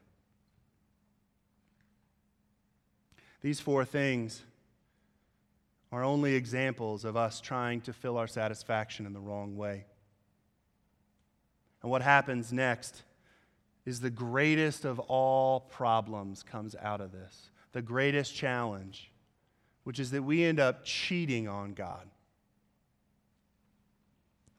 These 3.41 3.59
four 3.59 3.85
things 3.85 4.41
are 5.91 6.03
only 6.03 6.35
examples 6.35 7.05
of 7.05 7.15
us 7.15 7.39
trying 7.39 7.81
to 7.81 7.93
fill 7.93 8.17
our 8.17 8.27
satisfaction 8.27 9.05
in 9.05 9.13
the 9.13 9.19
wrong 9.19 9.55
way. 9.55 9.85
And 11.81 11.91
what 11.91 12.01
happens 12.01 12.51
next 12.51 13.03
is 13.85 14.01
the 14.01 14.09
greatest 14.09 14.83
of 14.83 14.99
all 14.99 15.61
problems 15.61 16.43
comes 16.43 16.75
out 16.81 16.99
of 16.99 17.13
this. 17.13 17.51
The 17.71 17.81
greatest 17.81 18.35
challenge, 18.35 19.11
which 19.85 19.99
is 19.99 20.11
that 20.11 20.23
we 20.23 20.43
end 20.43 20.59
up 20.59 20.83
cheating 20.83 21.47
on 21.47 21.73
God. 21.73 22.05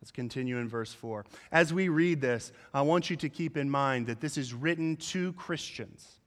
Let's 0.00 0.12
continue 0.12 0.56
in 0.56 0.68
verse 0.68 0.94
4. 0.94 1.26
As 1.52 1.74
we 1.74 1.90
read 1.90 2.22
this, 2.22 2.52
I 2.72 2.80
want 2.80 3.10
you 3.10 3.16
to 3.16 3.28
keep 3.28 3.58
in 3.58 3.68
mind 3.68 4.06
that 4.06 4.20
this 4.20 4.38
is 4.38 4.54
written 4.54 4.96
to 4.96 5.34
Christians. 5.34 6.20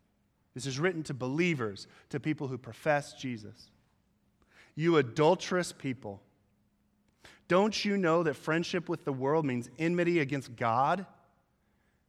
This 0.53 0.67
is 0.67 0.77
written 0.77 1.01
to 1.03 1.15
believers, 1.15 1.87
to 2.09 2.19
people 2.19 2.47
who 2.47 2.59
profess 2.59 3.13
Jesus. 3.13 3.70
You 4.75 4.97
adulterous 4.97 5.71
people, 5.71 6.21
don't 7.47 7.83
you 7.83 7.97
know 7.97 8.23
that 8.23 8.35
friendship 8.35 8.87
with 8.87 9.03
the 9.03 9.11
world 9.11 9.45
means 9.45 9.69
enmity 9.77 10.19
against 10.19 10.55
God? 10.55 11.05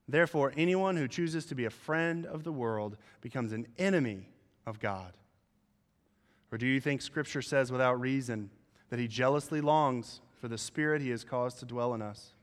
Therefore, 0.08 0.52
anyone 0.56 0.96
who 0.96 1.08
chooses 1.08 1.46
to 1.46 1.54
be 1.54 1.64
a 1.64 1.70
friend 1.70 2.26
of 2.26 2.44
the 2.44 2.52
world 2.52 2.96
becomes 3.20 3.52
an 3.52 3.66
enemy 3.78 4.28
of 4.66 4.78
God. 4.78 5.16
Or 6.50 6.58
do 6.58 6.66
you 6.66 6.80
think 6.80 7.02
Scripture 7.02 7.42
says 7.42 7.72
without 7.72 8.00
reason 8.00 8.50
that 8.90 8.98
He 8.98 9.08
jealously 9.08 9.60
longs 9.60 10.20
for 10.40 10.48
the 10.48 10.58
Spirit 10.58 11.02
He 11.02 11.10
has 11.10 11.24
caused 11.24 11.58
to 11.60 11.64
dwell 11.64 11.94
in 11.94 12.02
us? 12.02 12.34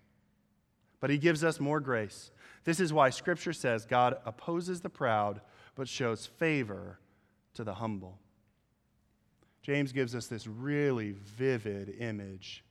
But 1.00 1.10
He 1.10 1.18
gives 1.18 1.44
us 1.44 1.60
more 1.60 1.80
grace. 1.80 2.32
This 2.64 2.80
is 2.80 2.92
why 2.92 3.12
Scripture 3.12 3.54
says 3.54 3.86
God 3.86 4.18
opposes 4.26 4.82
the 4.82 4.90
proud 4.90 5.42
but 5.76 5.88
shows 5.88 6.26
favor 6.26 7.00
to 7.54 7.64
the 7.64 7.76
humble. 7.76 8.18
James 9.62 9.92
gives 9.92 10.16
us 10.16 10.28
this 10.28 10.48
really 10.48 11.12
vivid 11.12 11.96
image 12.00 12.64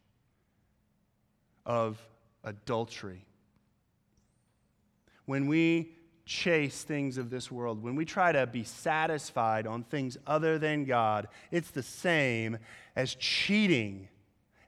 of 1.67 2.01
adultery. 2.45 3.25
When 5.27 5.47
we 5.47 5.95
chase 6.25 6.83
things 6.83 7.19
of 7.19 7.31
this 7.31 7.51
world, 7.51 7.83
when 7.83 7.95
we 7.95 8.05
try 8.05 8.33
to 8.33 8.47
be 8.47 8.65
satisfied 8.65 9.67
on 9.67 9.83
things 9.85 10.17
other 10.27 10.59
than 10.59 10.85
God, 10.85 11.29
it's 11.51 11.71
the 11.71 11.83
same 11.83 12.59
as 12.97 13.15
cheating, 13.15 14.09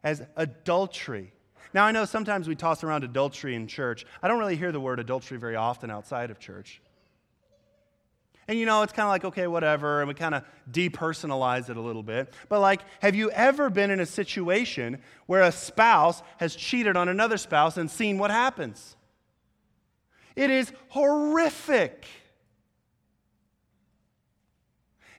as 0.02 0.22
adultery. 0.36 1.32
Now, 1.72 1.84
I 1.84 1.92
know 1.92 2.04
sometimes 2.04 2.48
we 2.48 2.56
toss 2.56 2.82
around 2.82 3.04
adultery 3.04 3.54
in 3.54 3.66
church. 3.66 4.04
I 4.22 4.28
don't 4.28 4.38
really 4.38 4.56
hear 4.56 4.72
the 4.72 4.80
word 4.80 4.98
adultery 4.98 5.38
very 5.38 5.56
often 5.56 5.90
outside 5.90 6.30
of 6.30 6.38
church. 6.38 6.82
And 8.48 8.58
you 8.58 8.66
know, 8.66 8.82
it's 8.82 8.92
kind 8.92 9.04
of 9.06 9.10
like, 9.10 9.24
okay, 9.24 9.46
whatever, 9.46 10.00
and 10.00 10.08
we 10.08 10.14
kind 10.14 10.34
of 10.34 10.42
depersonalize 10.70 11.70
it 11.70 11.76
a 11.76 11.80
little 11.80 12.02
bit. 12.02 12.32
But 12.48 12.60
like, 12.60 12.82
have 13.00 13.14
you 13.14 13.30
ever 13.30 13.70
been 13.70 13.90
in 13.90 14.00
a 14.00 14.06
situation 14.06 15.00
where 15.26 15.42
a 15.42 15.52
spouse 15.52 16.22
has 16.38 16.56
cheated 16.56 16.96
on 16.96 17.08
another 17.08 17.36
spouse 17.36 17.76
and 17.76 17.90
seen 17.90 18.18
what 18.18 18.30
happens? 18.30 18.96
It 20.34 20.50
is 20.50 20.72
horrific. 20.88 22.06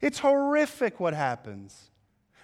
It's 0.02 0.20
horrific 0.20 1.00
what 1.00 1.14
happens. 1.14 1.90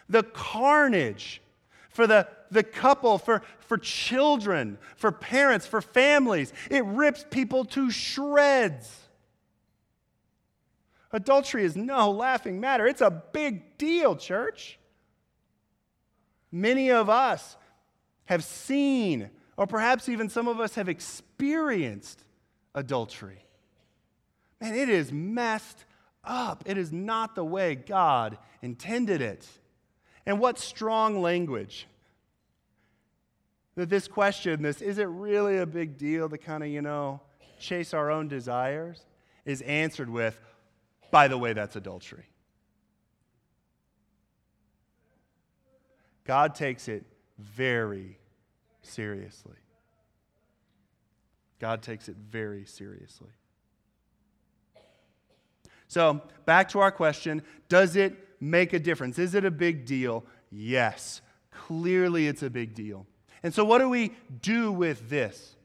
The 0.08 0.24
carnage 0.24 1.42
for 1.90 2.06
the, 2.06 2.28
the 2.52 2.62
couple, 2.63 3.18
for, 3.18 3.42
for 3.60 3.78
children, 3.78 4.78
for 4.96 5.12
parents, 5.12 5.66
for 5.66 5.82
families. 5.82 6.54
It 6.70 6.86
rips 6.86 7.26
people 7.30 7.66
to 7.66 7.90
shreds. 7.90 9.07
Adultery 11.18 11.64
is 11.64 11.76
no 11.76 12.12
laughing 12.12 12.60
matter. 12.60 12.86
It's 12.86 13.02
a 13.02 13.10
big 13.10 13.80
deal, 13.80 14.16
church. 14.16 14.78
Many 16.52 16.92
of 16.92 17.10
us 17.10 17.58
have 18.26 18.44
seen, 18.44 19.32
or 19.58 19.66
perhaps 19.66 20.10
even 20.10 20.30
some 20.30 20.48
of 20.48 20.60
us 20.60 20.76
have 20.76 20.88
experienced 20.88 22.24
adultery. 22.76 23.44
Man, 24.62 24.76
it 24.76 24.90
is 24.90 25.12
messed 25.12 25.86
up. 26.24 26.64
It 26.68 26.78
is 26.78 26.92
not 26.92 27.34
the 27.34 27.44
way 27.44 27.74
God 27.74 28.38
intended 28.62 29.20
it. 29.20 29.48
And 30.24 30.40
what 30.40 30.60
strong 30.60 31.24
language 31.24 31.88
that 33.76 33.90
this 33.90 34.08
question, 34.08 34.62
this 34.62 34.84
is 34.84 35.00
it 35.00 35.06
really 35.06 35.58
a 35.58 35.66
big 35.66 35.98
deal 35.98 36.30
to 36.30 36.38
kind 36.38 36.62
of, 36.62 36.70
you 36.70 36.84
know, 36.84 37.22
chase 37.60 37.96
our 37.96 38.12
own 38.12 38.28
desires, 38.28 39.04
is 39.46 39.62
answered 39.64 40.12
with, 40.12 40.40
by 41.12 41.28
the 41.28 41.38
way, 41.38 41.54
that's 41.54 41.76
adultery. 41.76 42.26
God 46.26 46.56
takes 46.56 46.88
it 46.88 47.06
very 47.39 48.17
seriously. 48.82 49.56
God 51.60 51.82
takes 51.82 52.08
it 52.10 52.15
very 52.15 52.65
seriously. 52.65 53.32
So, 55.88 56.22
back 56.46 56.70
to 56.70 56.80
our 56.80 56.91
question 56.91 57.41
Does 57.70 57.96
it 57.96 58.15
make 58.39 58.74
a 58.74 58.80
difference? 58.80 59.17
Is 59.17 59.34
it 59.34 59.46
a 59.46 59.52
big 59.52 59.86
deal? 59.86 60.26
Yes. 60.52 61.22
Clearly, 61.52 62.28
it's 62.28 62.43
a 62.43 62.50
big 62.50 62.76
deal. 62.76 63.08
And 63.41 63.54
so, 63.54 63.65
what 63.65 63.80
do 63.80 63.89
we 63.89 64.13
do 64.41 64.72
with 64.72 65.10
this? 65.10 65.57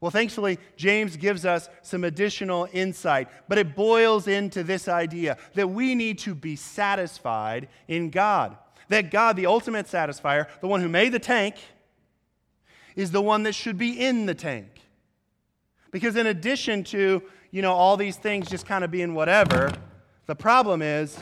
Well, 0.00 0.10
thankfully, 0.12 0.58
James 0.76 1.16
gives 1.16 1.44
us 1.44 1.68
some 1.82 2.04
additional 2.04 2.68
insight, 2.72 3.28
but 3.48 3.58
it 3.58 3.74
boils 3.74 4.28
into 4.28 4.62
this 4.62 4.86
idea 4.86 5.36
that 5.54 5.68
we 5.68 5.94
need 5.96 6.18
to 6.20 6.34
be 6.34 6.54
satisfied 6.54 7.68
in 7.88 8.10
God. 8.10 8.56
That 8.88 9.10
God, 9.10 9.36
the 9.36 9.46
ultimate 9.46 9.86
satisfier, 9.86 10.46
the 10.60 10.68
one 10.68 10.80
who 10.80 10.88
made 10.88 11.12
the 11.12 11.18
tank, 11.18 11.56
is 12.94 13.10
the 13.10 13.20
one 13.20 13.42
that 13.42 13.54
should 13.54 13.76
be 13.76 14.00
in 14.00 14.26
the 14.26 14.34
tank. 14.34 14.68
Because 15.90 16.16
in 16.16 16.26
addition 16.26 16.84
to, 16.84 17.22
you 17.50 17.62
know, 17.62 17.72
all 17.72 17.96
these 17.96 18.16
things 18.16 18.48
just 18.48 18.66
kind 18.66 18.84
of 18.84 18.90
being 18.90 19.14
whatever, 19.14 19.72
the 20.26 20.36
problem 20.36 20.80
is 20.80 21.18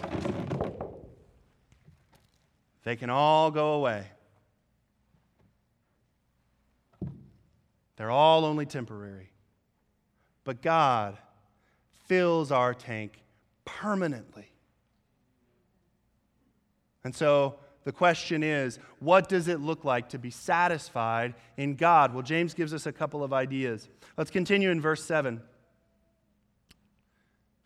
they 2.85 2.97
can 2.97 3.09
all 3.09 3.51
go 3.51 3.73
away. 3.73 4.07
They're 7.97 8.11
all 8.11 8.45
only 8.45 8.67
temporary. 8.67 9.31
But 10.45 10.63
God 10.63 11.17
fills 12.07 12.53
our 12.53 12.75
tank 12.75 13.13
permanently. 13.65 14.51
And 17.05 17.15
so 17.15 17.57
the 17.85 17.93
question 17.93 18.43
is 18.43 18.79
what 18.99 19.29
does 19.29 19.49
it 19.49 19.61
look 19.61 19.85
like 19.85 20.09
to 20.11 20.19
be 20.19 20.31
satisfied 20.31 21.35
in 21.57 21.77
God? 21.77 22.13
Well, 22.13 22.23
James 22.23 22.55
gives 22.55 22.75
us 22.75 22.87
a 22.87 22.93
couple 22.93 23.25
of 23.25 23.33
ideas. 23.33 23.89
Let's 24.17 24.31
continue 24.31 24.71
in 24.71 24.81
verse 24.81 25.05
7. 25.05 25.41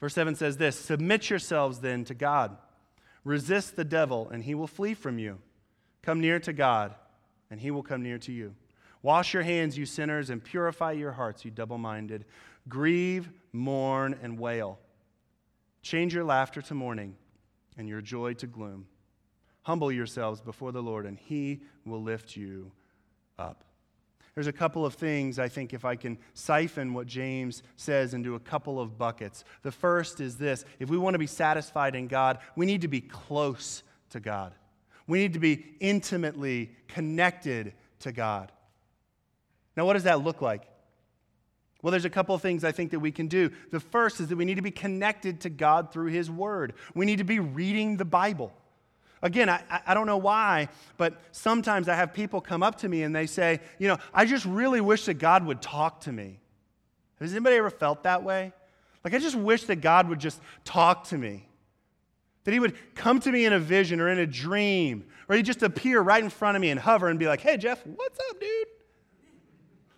Verse 0.01 0.15
7 0.15 0.35
says 0.35 0.57
this 0.57 0.77
Submit 0.77 1.31
yourselves 1.31 1.81
then 1.81 2.05
to 2.05 2.15
God. 2.15 2.57
Resist 3.25 3.77
the 3.77 3.85
devil, 3.85 4.31
and 4.31 4.45
he 4.45 4.55
will 4.55 4.67
flee 4.67 4.95
from 4.95 5.19
you. 5.19 5.39
Come 6.03 6.21
near 6.21 6.41
to 6.41 6.53
God, 6.55 6.95
and 7.51 7.61
he 7.61 7.71
will 7.71 7.83
come 7.83 8.03
near 8.03 8.19
to 8.19 8.33
you. 8.33 8.55
Wash 9.03 9.33
your 9.33 9.43
hands, 9.43 9.79
you 9.79 9.87
sinners, 9.87 10.31
and 10.31 10.43
purify 10.43 10.93
your 10.93 11.13
hearts, 11.13 11.45
you 11.45 11.51
double 11.51 11.79
minded. 11.79 12.25
Grieve, 12.69 13.31
mourn, 13.53 14.19
and 14.23 14.39
wail. 14.39 14.79
Change 15.83 16.15
your 16.15 16.25
laughter 16.25 16.61
to 16.63 16.75
mourning 16.75 17.17
and 17.79 17.89
your 17.89 18.03
joy 18.03 18.35
to 18.35 18.47
gloom. 18.47 18.87
Humble 19.63 19.91
yourselves 19.91 20.41
before 20.41 20.73
the 20.73 20.83
Lord, 20.83 21.07
and 21.07 21.19
he 21.19 21.61
will 21.87 22.03
lift 22.03 22.37
you 22.37 22.73
up. 23.39 23.65
There's 24.35 24.47
a 24.47 24.53
couple 24.53 24.87
of 24.87 24.95
things 24.95 25.39
I 25.39 25.49
think 25.49 25.75
if 25.75 25.85
I 25.85 25.97
can 25.97 26.19
siphon 26.35 26.95
what 26.95 27.07
James 27.07 27.63
says 27.77 28.15
into 28.15 28.37
a 28.37 28.41
couple 28.41 28.81
of 28.81 28.97
buckets. 28.97 29.45
The 29.63 29.73
first 29.73 30.21
is 30.21 30.37
this 30.37 30.65
if 30.79 30.89
we 30.89 30.99
want 30.99 31.15
to 31.15 31.19
be 31.19 31.27
satisfied 31.27 31.95
in 31.97 32.07
God, 32.07 32.39
we 32.55 32.65
need 32.65 32.83
to 32.83 32.89
be 32.89 33.01
close 33.01 33.83
to 34.11 34.21
God. 34.21 34.55
We 35.07 35.19
need 35.19 35.33
to 35.33 35.41
be 35.41 35.75
intimately 35.81 36.71
connected 36.87 37.75
to 38.01 38.13
God. 38.13 38.53
Now, 39.77 39.87
what 39.87 39.95
does 39.95 40.05
that 40.05 40.23
look 40.23 40.43
like? 40.43 40.63
Well, 41.83 41.91
there's 41.91 42.05
a 42.05 42.11
couple 42.11 42.35
of 42.35 42.43
things 42.43 42.63
I 42.63 42.73
think 42.73 42.91
that 42.91 43.01
we 43.01 43.11
can 43.11 43.27
do. 43.27 43.51
The 43.71 43.81
first 43.81 44.21
is 44.21 44.29
that 44.29 44.37
we 44.37 44.45
need 44.45 44.57
to 44.57 44.63
be 44.63 44.71
connected 44.71 45.41
to 45.43 45.51
God 45.51 45.93
through 45.93 46.09
His 46.09 46.31
Word. 46.31 46.75
We 46.95 47.07
need 47.07 47.19
to 47.19 47.25
be 47.25 47.39
reading 47.39 47.97
the 47.97 48.05
Bible. 48.05 48.53
Again, 49.23 49.49
I, 49.49 49.63
I 49.87 49.95
don't 49.95 50.07
know 50.07 50.17
why, 50.17 50.69
but 50.97 51.21
sometimes 51.33 51.89
I 51.89 51.95
have 51.95 52.13
people 52.13 52.41
come 52.41 52.63
up 52.63 52.77
to 52.79 52.89
me 52.89 53.03
and 53.03 53.15
they 53.15 53.27
say, 53.27 53.61
You 53.79 53.89
know, 53.89 53.99
I 54.15 54.25
just 54.25 54.45
really 54.45 54.81
wish 54.81 55.07
that 55.07 55.15
God 55.15 55.45
would 55.47 55.61
talk 55.61 56.03
to 56.03 56.13
me. 56.13 56.41
Has 57.19 57.33
anybody 57.33 57.57
ever 57.57 57.71
felt 57.71 58.05
that 58.05 58.23
way? 58.23 58.53
Like, 59.05 59.15
I 59.15 59.19
just 59.19 59.37
wish 59.37 59.65
that 59.65 59.77
God 59.77 60.09
would 60.09 60.19
just 60.19 60.41
talk 60.65 61.05
to 61.09 61.19
me. 61.19 61.47
That 62.45 62.53
He 62.53 62.61
would 62.61 62.75
come 62.95 63.21
to 63.21 63.33
me 63.33 63.45
in 63.45 63.53
a 63.53 63.59
vision 63.59 64.01
or 64.01 64.09
in 64.09 64.19
a 64.19 64.27
dream, 64.27 65.05
or 65.29 65.37
He'd 65.37 65.47
just 65.47 65.63
appear 65.63 66.01
right 66.01 66.23
in 66.23 66.31
front 66.31 66.57
of 66.57 66.61
me 66.61 66.71
and 66.71 66.81
hover 66.81 67.09
and 67.09 67.19
be 67.19 67.27
like, 67.27 67.41
hey, 67.41 67.59
Jeff, 67.59 67.87
what's 67.87 68.19
up, 68.31 68.41
dude? 68.41 68.50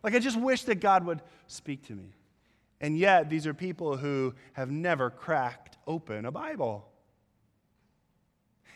Like, 0.03 0.15
I 0.15 0.19
just 0.19 0.41
wish 0.41 0.63
that 0.65 0.77
God 0.77 1.05
would 1.07 1.23
speak 1.47 1.87
to 1.87 1.95
me. 1.95 2.15
And 2.81 2.99
yet, 2.99 3.31
these 3.31 3.47
are 3.47 3.55
people 3.55 3.97
who 3.97 4.35
have 4.55 4.71
never 4.71 5.11
cracked 5.11 5.79
open 5.87 6.27
a 6.27 6.33
Bible. 6.33 6.89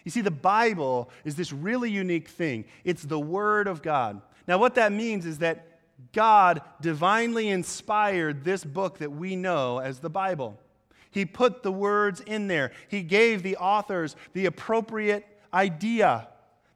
You 0.05 0.13
see, 0.13 0.21
the 0.21 0.31
Bible 0.31 1.11
is 1.25 1.35
this 1.35 1.53
really 1.53 1.91
unique 1.91 2.29
thing. 2.29 2.65
It's 2.85 3.03
the 3.03 3.19
Word 3.19 3.67
of 3.67 3.83
God. 3.83 4.23
Now, 4.47 4.59
what 4.59 4.77
that 4.77 4.93
means 4.93 5.27
is 5.27 5.39
that 5.39 5.81
God 6.13 6.63
divinely 6.81 7.49
inspired 7.49 8.45
this 8.45 8.63
book 8.63 8.99
that 8.99 9.11
we 9.11 9.35
know 9.35 9.79
as 9.79 9.99
the 9.99 10.11
Bible. 10.11 10.61
He 11.11 11.25
put 11.25 11.63
the 11.63 11.73
words 11.73 12.21
in 12.21 12.47
there, 12.47 12.71
He 12.89 13.03
gave 13.03 13.43
the 13.43 13.57
authors 13.57 14.15
the 14.33 14.47
appropriate 14.47 15.27
idea 15.53 16.29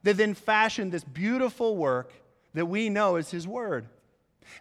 that 0.03 0.17
then 0.17 0.33
fashioned 0.33 0.91
this 0.91 1.03
beautiful 1.03 1.77
work 1.77 2.11
that 2.53 2.65
we 2.65 2.89
know 2.89 3.15
as 3.15 3.31
His 3.31 3.47
Word. 3.47 3.87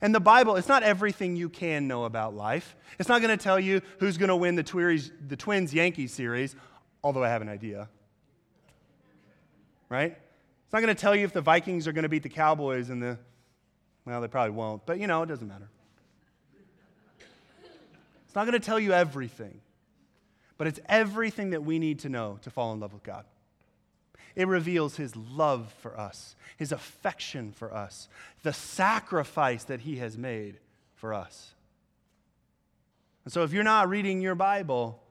And 0.00 0.14
the 0.14 0.20
Bible, 0.20 0.57
it's 0.57 0.68
not 0.68 0.83
everything 0.83 1.37
you 1.37 1.48
can 1.48 1.87
know 1.88 2.05
about 2.05 2.35
life. 2.35 2.76
It's 2.98 3.09
not 3.09 3.20
going 3.20 3.37
to 3.37 3.42
tell 3.42 3.61
you 3.61 3.83
who's 3.98 4.16
going 4.16 4.29
to 4.29 4.37
win 4.37 4.55
the, 4.55 5.11
the 5.26 5.37
Twins 5.37 5.74
Yankees 5.74 6.12
series, 6.12 6.57
although 7.03 7.24
I 7.24 7.29
have 7.29 7.42
an 7.42 7.48
idea. 7.48 7.88
Right? 9.88 10.12
It's 10.12 10.72
not 10.72 10.81
going 10.81 10.94
to 10.94 11.00
tell 11.00 11.16
you 11.16 11.24
if 11.24 11.33
the 11.33 11.40
Vikings 11.40 11.88
are 11.88 11.92
going 11.92 12.05
to 12.05 12.09
beat 12.09 12.22
the 12.22 12.29
Cowboys 12.29 12.90
in 12.90 13.00
the, 13.00 13.18
well, 14.05 14.20
they 14.20 14.29
probably 14.29 14.53
won't, 14.53 14.87
but 14.87 14.98
you 14.98 15.07
know, 15.07 15.22
it 15.22 15.26
doesn't 15.26 15.48
matter. 15.48 15.68
It's 18.26 18.35
not 18.37 18.46
going 18.46 18.53
to 18.53 18.64
tell 18.64 18.79
you 18.79 18.92
everything, 18.92 19.61
but 20.57 20.68
it's 20.68 20.79
everything 20.87 21.50
that 21.50 21.64
we 21.64 21.81
need 21.81 21.98
to 22.00 22.09
know 22.09 22.38
to 22.42 22.50
fall 22.50 22.72
in 22.72 22.79
love 22.79 22.92
with 22.92 23.03
God. 23.03 23.24
It 24.37 24.49
reveals 24.49 24.97
his 24.97 25.16
love 25.16 25.73
for 25.81 25.99
us, 25.99 26.37
his 26.57 26.73
affection 26.73 27.53
for 27.53 27.73
us, 27.73 28.09
the 28.43 28.53
sacrifice 28.53 29.64
that 29.64 29.81
he 29.81 29.97
has 29.97 30.16
made 30.16 30.59
for 30.95 31.12
us. 31.14 31.55
And 33.25 33.33
so, 33.33 33.43
if 33.43 33.53
you're 33.53 33.64
not 33.64 33.88
reading 33.88 34.21
your 34.21 34.35
Bible, 34.35 35.03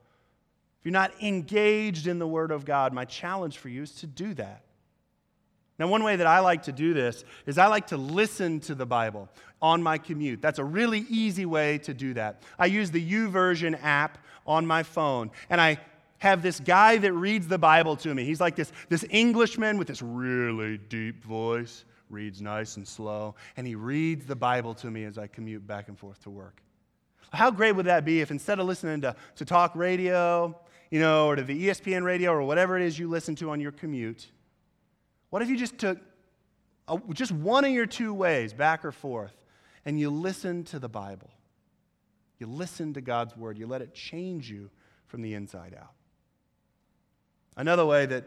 if 0.79 0.85
you're 0.85 0.93
not 0.93 1.11
engaged 1.21 2.07
in 2.07 2.19
the 2.19 2.27
Word 2.27 2.51
of 2.51 2.65
God, 2.65 2.93
my 2.93 3.05
challenge 3.05 3.57
for 3.57 3.69
you 3.69 3.83
is 3.83 3.91
to 3.95 4.07
do 4.07 4.33
that. 4.35 4.63
Now, 5.77 5.87
one 5.87 6.03
way 6.03 6.17
that 6.17 6.27
I 6.27 6.39
like 6.39 6.63
to 6.63 6.73
do 6.73 6.93
this 6.93 7.23
is 7.45 7.57
I 7.57 7.67
like 7.67 7.87
to 7.87 7.97
listen 7.97 8.59
to 8.61 8.75
the 8.75 8.85
Bible 8.85 9.29
on 9.61 9.81
my 9.81 9.97
commute. 9.97 10.41
That's 10.41 10.59
a 10.59 10.63
really 10.63 11.05
easy 11.09 11.45
way 11.45 11.77
to 11.79 11.93
do 11.93 12.13
that. 12.15 12.43
I 12.57 12.65
use 12.65 12.91
the 12.91 13.11
YouVersion 13.11 13.81
app 13.81 14.17
on 14.45 14.65
my 14.65 14.83
phone, 14.83 15.31
and 15.49 15.61
I 15.61 15.79
have 16.19 16.41
this 16.41 16.59
guy 16.59 16.97
that 16.97 17.13
reads 17.13 17.47
the 17.47 17.57
Bible 17.57 17.95
to 17.97 18.13
me. 18.13 18.23
He's 18.23 18.39
like 18.39 18.55
this, 18.55 18.71
this 18.89 19.05
Englishman 19.09 19.77
with 19.77 19.87
this 19.87 20.01
really 20.01 20.77
deep 20.77 21.23
voice, 21.23 21.85
reads 22.09 22.41
nice 22.41 22.77
and 22.77 22.87
slow, 22.87 23.35
and 23.57 23.65
he 23.65 23.75
reads 23.75 24.25
the 24.25 24.35
Bible 24.35 24.73
to 24.75 24.91
me 24.91 25.05
as 25.05 25.17
I 25.17 25.27
commute 25.27 25.65
back 25.65 25.87
and 25.87 25.97
forth 25.97 26.21
to 26.23 26.29
work. 26.29 26.61
How 27.31 27.51
great 27.51 27.73
would 27.73 27.85
that 27.85 28.05
be 28.05 28.21
if 28.21 28.31
instead 28.31 28.59
of 28.59 28.65
listening 28.65 29.01
to, 29.01 29.15
to 29.35 29.45
talk 29.45 29.75
radio, 29.75 30.55
you 30.89 30.99
know, 30.99 31.27
or 31.27 31.35
to 31.35 31.43
the 31.43 31.67
ESPN 31.67 32.03
radio 32.03 32.31
or 32.31 32.41
whatever 32.41 32.77
it 32.77 32.83
is 32.83 32.97
you 32.97 33.07
listen 33.07 33.35
to 33.35 33.51
on 33.51 33.59
your 33.59 33.71
commute, 33.71 34.27
what 35.29 35.41
if 35.41 35.49
you 35.49 35.57
just 35.57 35.77
took 35.77 35.99
a, 36.87 36.99
just 37.13 37.31
one 37.31 37.65
of 37.65 37.71
your 37.71 37.85
two 37.85 38.13
ways, 38.13 38.51
back 38.51 38.83
or 38.83 38.91
forth, 38.91 39.35
and 39.85 39.99
you 39.99 40.09
listen 40.09 40.63
to 40.65 40.79
the 40.79 40.89
Bible? 40.89 41.29
You 42.39 42.47
listen 42.47 42.93
to 42.93 43.01
God's 43.01 43.37
word, 43.37 43.57
you 43.57 43.67
let 43.67 43.81
it 43.81 43.93
change 43.93 44.49
you 44.49 44.71
from 45.05 45.21
the 45.21 45.35
inside 45.35 45.75
out. 45.79 45.93
Another 47.59 47.85
way 47.85 48.05
that 48.05 48.23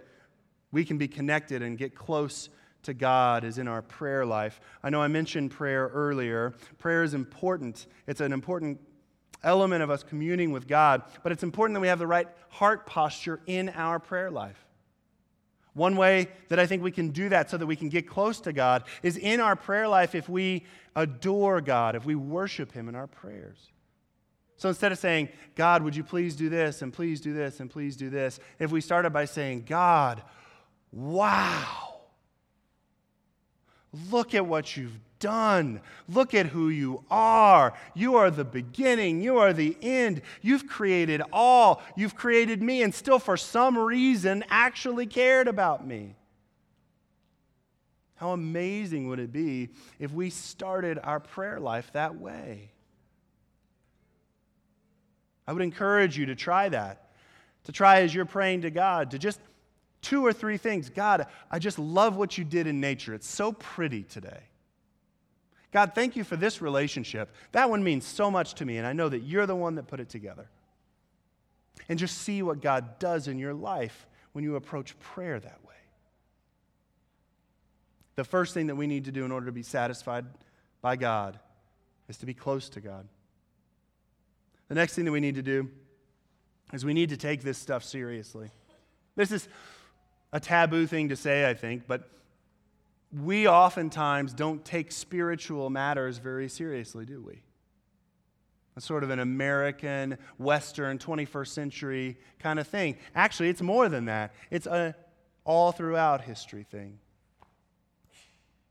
we 0.73 0.85
can 0.85 0.99
be 0.99 1.09
connected 1.09 1.63
and 1.63 1.79
get 1.79 1.95
close 1.95 2.51
to 2.83 2.93
God 2.93 3.45
is 3.45 3.57
in 3.57 3.67
our 3.67 3.81
prayer 3.81 4.27
life. 4.27 4.61
I 4.83 4.91
know 4.91 5.01
I 5.01 5.09
mentioned 5.09 5.53
prayer 5.53 5.91
earlier. 5.95 6.53
Prayer 6.79 7.03
is 7.03 7.15
important, 7.15 7.87
it's 8.07 8.21
an 8.21 8.35
important 8.35 8.79
element 9.43 9.83
of 9.83 9.89
us 9.89 10.03
communing 10.03 10.53
with 10.53 10.69
God, 10.69 11.03
but 11.23 11.33
it's 11.33 11.43
important 11.43 11.75
that 11.77 11.81
we 11.81 11.89
have 11.89 11.99
the 11.99 12.07
right 12.07 12.29
heart 12.51 12.85
posture 12.85 13.41
in 13.47 13.71
our 13.71 13.99
prayer 13.99 14.31
life. 14.31 14.67
One 15.73 15.97
way 15.97 16.29
that 16.51 16.59
I 16.59 16.67
think 16.67 16.83
we 16.83 16.91
can 16.91 17.09
do 17.09 17.31
that 17.31 17.49
so 17.49 17.57
that 17.57 17.67
we 17.67 17.75
can 17.75 17.89
get 17.89 18.07
close 18.07 18.39
to 18.43 18.53
God 18.53 18.85
is 19.03 19.17
in 19.17 19.41
our 19.41 19.57
prayer 19.57 19.89
life 19.89 20.15
if 20.15 20.29
we 20.29 20.67
adore 20.95 21.63
God, 21.63 21.97
if 21.97 22.05
we 22.05 22.17
worship 22.17 22.71
Him 22.71 22.87
in 22.87 22.95
our 22.95 23.07
prayers. 23.07 23.71
So 24.63 24.69
instead 24.69 24.93
of 24.93 24.99
saying, 24.99 25.29
God, 25.57 25.83
would 25.83 25.97
you 25.97 26.05
please 26.05 26.37
do 26.37 26.49
this 26.49 26.83
and 26.83 26.93
please 26.93 27.21
do 27.21 27.33
this 27.33 27.59
and 27.59 27.69
please 27.69 27.97
do 27.97 28.11
this, 28.11 28.39
if 28.61 28.71
we 28.71 28.81
started 28.81 29.13
by 29.13 29.25
saying, 29.25 29.65
God, 29.69 30.23
wow, 30.93 32.03
look 34.09 34.37
at 34.37 34.47
what 34.47 34.77
you've 34.77 35.01
done. 35.19 35.81
Look 36.09 36.33
at 36.33 36.47
who 36.47 36.69
you 36.69 37.03
are. 37.11 37.73
You 37.95 38.15
are 38.15 38.31
the 38.31 38.45
beginning. 38.45 39.21
You 39.21 39.39
are 39.39 39.53
the 39.53 39.77
end. 39.83 40.23
You've 40.43 40.69
created 40.69 41.23
all. 41.33 41.83
You've 41.97 42.15
created 42.15 42.63
me 42.63 42.85
and 42.85 42.95
still, 42.95 43.19
for 43.19 43.37
some 43.37 43.77
reason, 43.77 44.45
actually 44.49 45.07
cared 45.07 45.49
about 45.49 45.85
me. 45.85 46.15
How 48.15 48.31
amazing 48.31 49.09
would 49.09 49.19
it 49.19 49.33
be 49.33 49.71
if 49.99 50.13
we 50.13 50.31
started 50.31 51.01
our 51.03 51.19
prayer 51.19 51.59
life 51.59 51.91
that 51.95 52.21
way? 52.21 52.72
I 55.47 55.53
would 55.53 55.63
encourage 55.63 56.17
you 56.17 56.27
to 56.27 56.35
try 56.35 56.69
that. 56.69 57.11
To 57.65 57.73
try 57.73 58.01
as 58.01 58.15
you're 58.15 58.25
praying 58.25 58.63
to 58.63 58.71
God, 58.71 59.13
to 59.13 59.19
just 59.19 59.41
two 60.01 60.27
or 60.27 60.33
three 60.33 60.57
things. 60.57 60.91
God, 60.91 61.27
I 61.51 61.59
just 61.59 61.79
love 61.79 62.17
what 62.17 62.37
you 62.37 62.45
did 62.45 62.67
in 62.67 62.81
nature. 62.81 63.15
It's 63.15 63.29
so 63.29 63.53
pretty 63.53 64.03
today. 64.03 64.41
God, 65.73 65.93
thank 65.95 66.17
you 66.17 66.25
for 66.25 66.37
this 66.37 66.61
relationship. 66.61 67.33
That 67.53 67.71
one 67.71 67.83
means 67.83 68.05
so 68.05 68.31
much 68.31 68.55
to 68.55 68.67
me, 68.67 68.77
and 68.77 68.87
I 68.87 68.93
know 68.93 69.09
that 69.09 69.23
you're 69.23 69.47
the 69.47 69.57
one 69.57 69.77
that 69.77 69.87
put 69.87 70.01
it 70.01 70.11
together. 70.11 70.51
And 71.89 71.99
just 71.99 72.19
see 72.19 72.43
what 72.43 72.61
God 72.61 72.99
does 72.99 73.27
in 73.29 73.39
your 73.39 73.55
life 73.55 74.07
when 74.33 74.45
you 74.45 74.57
approach 74.57 74.99
prayer 74.99 75.41
that 75.41 75.65
way. 75.65 75.75
The 78.17 78.25
first 78.25 78.53
thing 78.53 78.67
that 78.67 78.77
we 78.77 78.87
need 78.87 79.07
to 79.07 79.13
do 79.13 79.25
in 79.25 79.33
order 79.33 79.47
to 79.47 79.53
be 79.53 79.63
satisfied 79.63 80.27
by 80.83 80.97
God 80.97 81.39
is 82.09 82.19
to 82.19 82.27
be 82.27 82.35
close 82.35 82.69
to 82.71 82.81
God. 82.81 83.09
The 84.73 84.77
next 84.77 84.95
thing 84.95 85.05
that 85.05 85.13
we 85.13 85.21
need 85.21 85.35
to 85.35 85.43
do 85.43 85.69
is 86.73 86.83
we 86.83 86.95
need 86.95 87.11
to 87.11 87.19
take 87.19 87.43
this 87.43 87.59
stuff 87.59 87.85
seriously. 87.85 88.51
This 89.17 89.31
is 89.31 89.47
a 90.33 90.41
taboo 90.41 90.87
thing 90.87 91.11
to 91.11 91.17
say, 91.17 91.47
I 91.47 91.53
think, 91.53 91.87
but 91.87 92.09
we 93.13 93.47
oftentimes 93.47 94.33
don't 94.33 94.65
take 94.65 94.91
spiritual 94.91 95.69
matters 95.69 96.17
very 96.17 96.49
seriously, 96.49 97.05
do 97.05 97.21
we? 97.21 97.43
A 98.75 98.81
sort 98.81 99.05
of 99.05 99.11
an 99.11 99.19
American, 99.19 100.17
Western, 100.39 100.97
21st 100.97 101.49
century 101.49 102.19
kind 102.39 102.59
of 102.59 102.67
thing. 102.67 102.97
Actually, 103.15 103.51
it's 103.51 103.61
more 103.61 103.91
than 103.91 104.07
that. 104.07 104.33
It's 104.51 104.67
a 104.67 104.95
all 105.45 105.73
throughout 105.73 106.23
history 106.23 106.63
thing. 106.63 106.99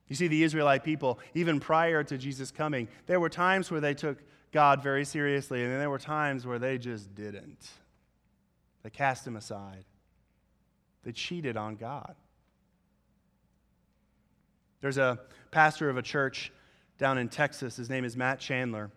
You 0.07 0.15
see, 0.15 0.27
the 0.27 0.41
Israelite 0.41 0.83
people, 0.83 1.19
even 1.35 1.59
prior 1.59 2.03
to 2.05 2.17
Jesus 2.17 2.49
coming, 2.49 2.87
there 3.05 3.19
were 3.19 3.29
times 3.29 3.69
where 3.69 3.81
they 3.81 3.93
took 3.93 4.17
God 4.51 4.83
very 4.83 5.05
seriously, 5.05 5.63
and 5.63 5.71
then 5.71 5.79
there 5.79 5.89
were 5.89 5.99
times 5.99 6.45
where 6.45 6.59
they 6.59 6.77
just 6.77 7.13
didn't. 7.15 7.69
They 8.83 8.89
cast 8.89 9.25
him 9.25 9.35
aside, 9.35 9.85
they 11.03 11.11
cheated 11.11 11.57
on 11.57 11.75
God. 11.75 12.15
There's 14.81 14.97
a 14.97 15.19
pastor 15.51 15.89
of 15.89 15.97
a 15.97 16.01
church 16.01 16.51
down 16.97 17.19
in 17.19 17.29
Texas. 17.29 17.75
His 17.75 17.89
name 17.89 18.03
is 18.03 18.17
Matt 18.17 18.39
Chandler. 18.39 18.89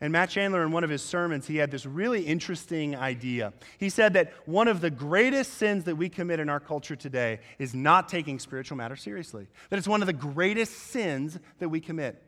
And 0.00 0.12
Matt 0.12 0.30
Chandler, 0.30 0.64
in 0.64 0.72
one 0.72 0.82
of 0.82 0.90
his 0.90 1.02
sermons, 1.02 1.46
he 1.46 1.56
had 1.56 1.70
this 1.70 1.86
really 1.86 2.22
interesting 2.22 2.96
idea. 2.96 3.52
He 3.78 3.88
said 3.88 4.14
that 4.14 4.32
one 4.46 4.66
of 4.66 4.80
the 4.80 4.90
greatest 4.90 5.54
sins 5.54 5.84
that 5.84 5.94
we 5.96 6.08
commit 6.08 6.40
in 6.40 6.48
our 6.48 6.58
culture 6.58 6.96
today 6.96 7.38
is 7.60 7.72
not 7.72 8.08
taking 8.08 8.40
spiritual 8.40 8.76
matters 8.76 9.00
seriously. 9.00 9.46
That 9.70 9.78
it's 9.78 9.86
one 9.86 10.00
of 10.00 10.06
the 10.06 10.12
greatest 10.12 10.72
sins 10.74 11.38
that 11.60 11.68
we 11.68 11.80
commit. 11.80 12.20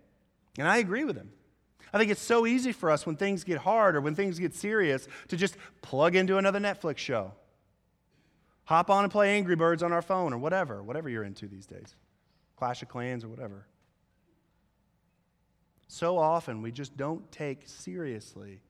And 0.56 0.68
I 0.68 0.76
agree 0.76 1.04
with 1.04 1.16
him. 1.16 1.32
I 1.94 1.98
think 1.98 2.10
it's 2.10 2.20
so 2.20 2.44
easy 2.44 2.72
for 2.72 2.90
us 2.90 3.06
when 3.06 3.14
things 3.14 3.44
get 3.44 3.58
hard 3.58 3.94
or 3.94 4.00
when 4.00 4.16
things 4.16 4.40
get 4.40 4.52
serious 4.52 5.06
to 5.28 5.36
just 5.36 5.56
plug 5.80 6.16
into 6.16 6.38
another 6.38 6.58
Netflix 6.58 6.98
show. 6.98 7.30
Hop 8.64 8.90
on 8.90 9.04
and 9.04 9.12
play 9.12 9.36
Angry 9.36 9.54
Birds 9.54 9.80
on 9.80 9.92
our 9.92 10.02
phone 10.02 10.32
or 10.32 10.38
whatever, 10.38 10.82
whatever 10.82 11.08
you're 11.08 11.22
into 11.22 11.46
these 11.46 11.66
days. 11.66 11.94
Clash 12.56 12.82
of 12.82 12.88
Clans 12.88 13.22
or 13.22 13.28
whatever. 13.28 13.68
So 15.86 16.18
often 16.18 16.62
we 16.62 16.72
just 16.72 16.96
don't 16.96 17.30
take 17.30 17.62
seriously 17.66 18.60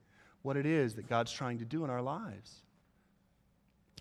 what 0.42 0.58
it 0.58 0.66
is 0.66 0.96
that 0.96 1.08
God's 1.08 1.32
trying 1.32 1.60
to 1.60 1.64
do 1.64 1.82
in 1.82 1.88
our 1.88 2.02
lives. 2.02 2.60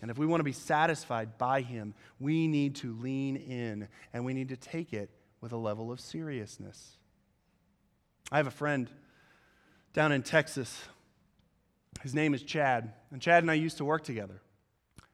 And 0.02 0.12
if 0.12 0.18
we 0.18 0.26
want 0.26 0.42
to 0.42 0.46
be 0.46 0.52
satisfied 0.52 1.38
by 1.38 1.62
Him, 1.62 1.94
we 2.20 2.50
need 2.50 2.76
to 2.78 2.94
lean 2.98 3.38
in 3.38 3.88
and 4.12 4.26
we 4.26 4.34
need 4.34 4.50
to 4.50 4.58
take 4.58 4.92
it 4.92 5.10
with 5.40 5.54
a 5.54 5.58
level 5.58 5.94
of 5.94 6.02
seriousness. 6.02 6.98
I 8.30 8.38
have 8.38 8.48
a 8.48 8.52
friend 8.52 8.90
down 9.94 10.12
in 10.12 10.24
Texas 10.24 10.84
His 12.02 12.14
name 12.14 12.34
is 12.34 12.44
Chad, 12.44 12.92
and 13.12 13.22
Chad 13.22 13.44
and 13.44 13.52
I 13.52 13.54
used 13.54 13.78
to 13.78 13.86
work 13.86 14.04
together. 14.04 14.42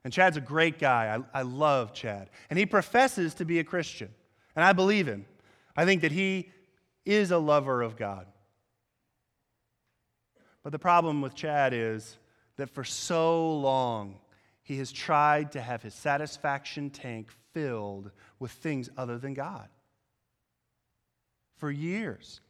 And 0.04 0.14
Chad's 0.14 0.38
a 0.38 0.42
great 0.42 0.80
guy. 0.80 1.16
I, 1.34 1.40
I 1.40 1.42
love 1.44 1.94
Chad. 1.94 2.30
And 2.50 2.58
he 2.58 2.66
professes 2.66 3.34
to 3.36 3.46
be 3.46 3.60
a 3.60 3.64
Christian, 3.64 4.10
and 4.56 4.66
I 4.66 4.74
believe 4.74 5.08
him. 5.08 5.26
I 5.76 5.86
think 5.86 6.02
that 6.02 6.12
he 6.12 6.50
is 7.06 7.32
a 7.32 7.38
lover 7.38 7.82
of 7.82 7.96
God. 7.96 8.26
But 10.64 10.72
the 10.72 10.80
problem 10.80 11.22
with 11.22 11.36
Chad 11.36 11.74
is 11.74 12.18
that 12.58 12.70
for 12.70 12.84
so 12.84 13.58
long, 13.58 14.20
he 14.62 14.78
has 14.78 14.92
tried 14.92 15.54
to 15.54 15.62
have 15.62 15.82
his 15.82 15.94
satisfaction 15.94 16.90
tank 16.90 17.30
filled 17.54 18.12
with 18.40 18.52
things 18.52 18.90
other 18.98 19.18
than 19.18 19.34
God. 19.34 19.68
For 21.58 21.72
years. 21.72 22.42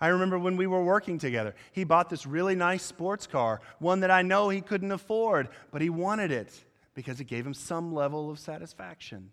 I 0.00 0.08
remember 0.08 0.38
when 0.38 0.56
we 0.56 0.66
were 0.66 0.84
working 0.84 1.18
together, 1.18 1.54
he 1.72 1.84
bought 1.84 2.08
this 2.08 2.24
really 2.24 2.54
nice 2.54 2.84
sports 2.84 3.26
car, 3.26 3.60
one 3.78 4.00
that 4.00 4.10
I 4.10 4.22
know 4.22 4.48
he 4.48 4.60
couldn't 4.60 4.92
afford, 4.92 5.48
but 5.72 5.82
he 5.82 5.90
wanted 5.90 6.30
it 6.30 6.52
because 6.94 7.20
it 7.20 7.24
gave 7.24 7.46
him 7.46 7.54
some 7.54 7.92
level 7.92 8.30
of 8.30 8.38
satisfaction. 8.38 9.30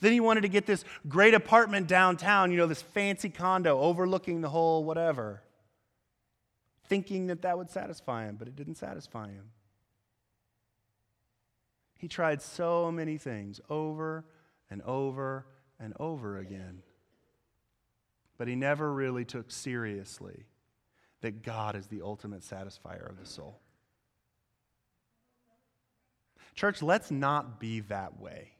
Then 0.00 0.12
he 0.12 0.20
wanted 0.20 0.42
to 0.42 0.48
get 0.48 0.66
this 0.66 0.84
great 1.08 1.34
apartment 1.34 1.86
downtown, 1.86 2.50
you 2.50 2.56
know, 2.56 2.66
this 2.66 2.82
fancy 2.82 3.30
condo 3.30 3.78
overlooking 3.80 4.40
the 4.40 4.50
whole 4.50 4.84
whatever, 4.84 5.42
thinking 6.88 7.26
that 7.28 7.42
that 7.42 7.58
would 7.58 7.70
satisfy 7.70 8.26
him, 8.26 8.36
but 8.36 8.48
it 8.48 8.56
didn't 8.56 8.76
satisfy 8.76 9.28
him. 9.28 9.50
He 11.98 12.08
tried 12.08 12.40
so 12.40 12.92
many 12.92 13.18
things 13.18 13.60
over 13.68 14.24
and 14.70 14.82
over 14.82 15.46
and 15.80 15.94
over 15.98 16.38
again. 16.38 16.82
But 18.38 18.48
he 18.48 18.54
never 18.54 18.92
really 18.92 19.24
took 19.24 19.50
seriously 19.50 20.46
that 21.20 21.42
God 21.42 21.74
is 21.74 21.88
the 21.88 22.02
ultimate 22.02 22.42
satisfier 22.42 23.10
of 23.10 23.18
the 23.18 23.26
soul. 23.26 23.58
Church, 26.54 26.80
let's 26.82 27.10
not 27.10 27.60
be 27.60 27.80
that 27.80 28.20
way. 28.20 28.52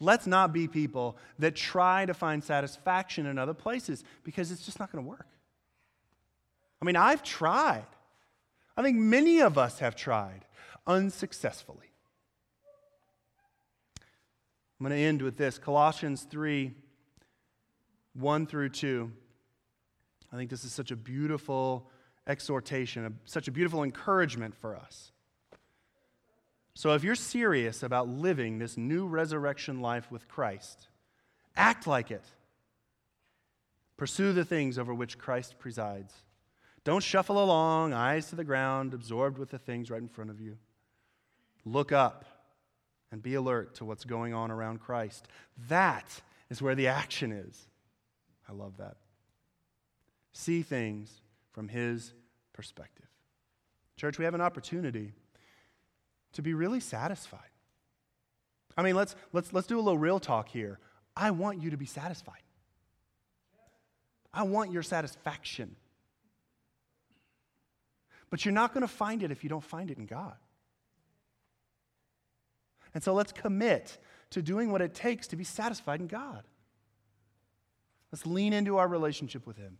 Let's 0.00 0.26
not 0.26 0.52
be 0.52 0.68
people 0.68 1.16
that 1.38 1.54
try 1.54 2.06
to 2.06 2.14
find 2.14 2.42
satisfaction 2.42 3.26
in 3.26 3.38
other 3.38 3.54
places 3.54 4.04
because 4.24 4.50
it's 4.50 4.64
just 4.64 4.78
not 4.80 4.90
going 4.90 5.04
to 5.04 5.08
work. 5.08 5.26
I 6.80 6.84
mean, 6.84 6.96
I've 6.96 7.22
tried. 7.22 7.86
I 8.76 8.82
think 8.82 8.96
many 8.96 9.40
of 9.40 9.58
us 9.58 9.78
have 9.78 9.96
tried 9.96 10.44
unsuccessfully. 10.86 11.90
I'm 14.78 14.86
going 14.86 14.96
to 14.96 15.04
end 15.04 15.22
with 15.22 15.36
this 15.38 15.58
Colossians 15.58 16.22
3 16.22 16.74
1 18.18 18.46
through 18.46 18.70
2. 18.70 19.10
I 20.32 20.36
think 20.36 20.50
this 20.50 20.64
is 20.64 20.72
such 20.72 20.90
a 20.90 20.96
beautiful 20.96 21.90
exhortation, 22.26 23.18
such 23.24 23.48
a 23.48 23.52
beautiful 23.52 23.82
encouragement 23.82 24.56
for 24.56 24.76
us. 24.76 25.12
So, 26.74 26.92
if 26.92 27.04
you're 27.04 27.14
serious 27.14 27.82
about 27.82 28.08
living 28.08 28.58
this 28.58 28.76
new 28.76 29.06
resurrection 29.06 29.80
life 29.80 30.10
with 30.10 30.28
Christ, 30.28 30.88
act 31.56 31.86
like 31.86 32.10
it. 32.10 32.24
Pursue 33.96 34.34
the 34.34 34.44
things 34.44 34.78
over 34.78 34.92
which 34.92 35.16
Christ 35.16 35.58
presides. 35.58 36.12
Don't 36.84 37.02
shuffle 37.02 37.42
along, 37.42 37.94
eyes 37.94 38.28
to 38.28 38.36
the 38.36 38.44
ground, 38.44 38.92
absorbed 38.92 39.38
with 39.38 39.50
the 39.50 39.58
things 39.58 39.90
right 39.90 40.02
in 40.02 40.08
front 40.08 40.30
of 40.30 40.40
you. 40.40 40.58
Look 41.64 41.92
up 41.92 42.24
and 43.10 43.22
be 43.22 43.34
alert 43.34 43.76
to 43.76 43.84
what's 43.84 44.04
going 44.04 44.34
on 44.34 44.50
around 44.50 44.80
Christ. 44.80 45.26
That 45.68 46.20
is 46.50 46.60
where 46.60 46.74
the 46.74 46.88
action 46.88 47.32
is. 47.32 47.68
I 48.48 48.52
love 48.52 48.76
that. 48.78 48.96
See 50.32 50.62
things 50.62 51.20
from 51.52 51.68
his 51.68 52.12
perspective. 52.52 53.06
Church, 53.96 54.18
we 54.18 54.24
have 54.24 54.34
an 54.34 54.40
opportunity 54.40 55.12
to 56.34 56.42
be 56.42 56.54
really 56.54 56.80
satisfied. 56.80 57.40
I 58.76 58.82
mean, 58.82 58.94
let's, 58.94 59.16
let's, 59.32 59.52
let's 59.52 59.66
do 59.66 59.78
a 59.78 59.80
little 59.80 59.98
real 59.98 60.20
talk 60.20 60.48
here. 60.48 60.78
I 61.16 61.30
want 61.30 61.62
you 61.62 61.70
to 61.70 61.78
be 61.78 61.86
satisfied. 61.86 62.42
I 64.34 64.42
want 64.42 64.70
your 64.70 64.82
satisfaction. 64.82 65.76
But 68.28 68.44
you're 68.44 68.52
not 68.52 68.74
going 68.74 68.82
to 68.82 68.88
find 68.88 69.22
it 69.22 69.30
if 69.30 69.42
you 69.42 69.48
don't 69.48 69.64
find 69.64 69.90
it 69.90 69.96
in 69.96 70.04
God. 70.04 70.36
And 72.92 73.02
so 73.02 73.14
let's 73.14 73.32
commit 73.32 73.96
to 74.30 74.42
doing 74.42 74.70
what 74.70 74.82
it 74.82 74.94
takes 74.94 75.26
to 75.28 75.36
be 75.36 75.44
satisfied 75.44 76.00
in 76.00 76.06
God. 76.06 76.42
Let's 78.16 78.24
lean 78.24 78.54
into 78.54 78.78
our 78.78 78.88
relationship 78.88 79.46
with 79.46 79.58
Him. 79.58 79.76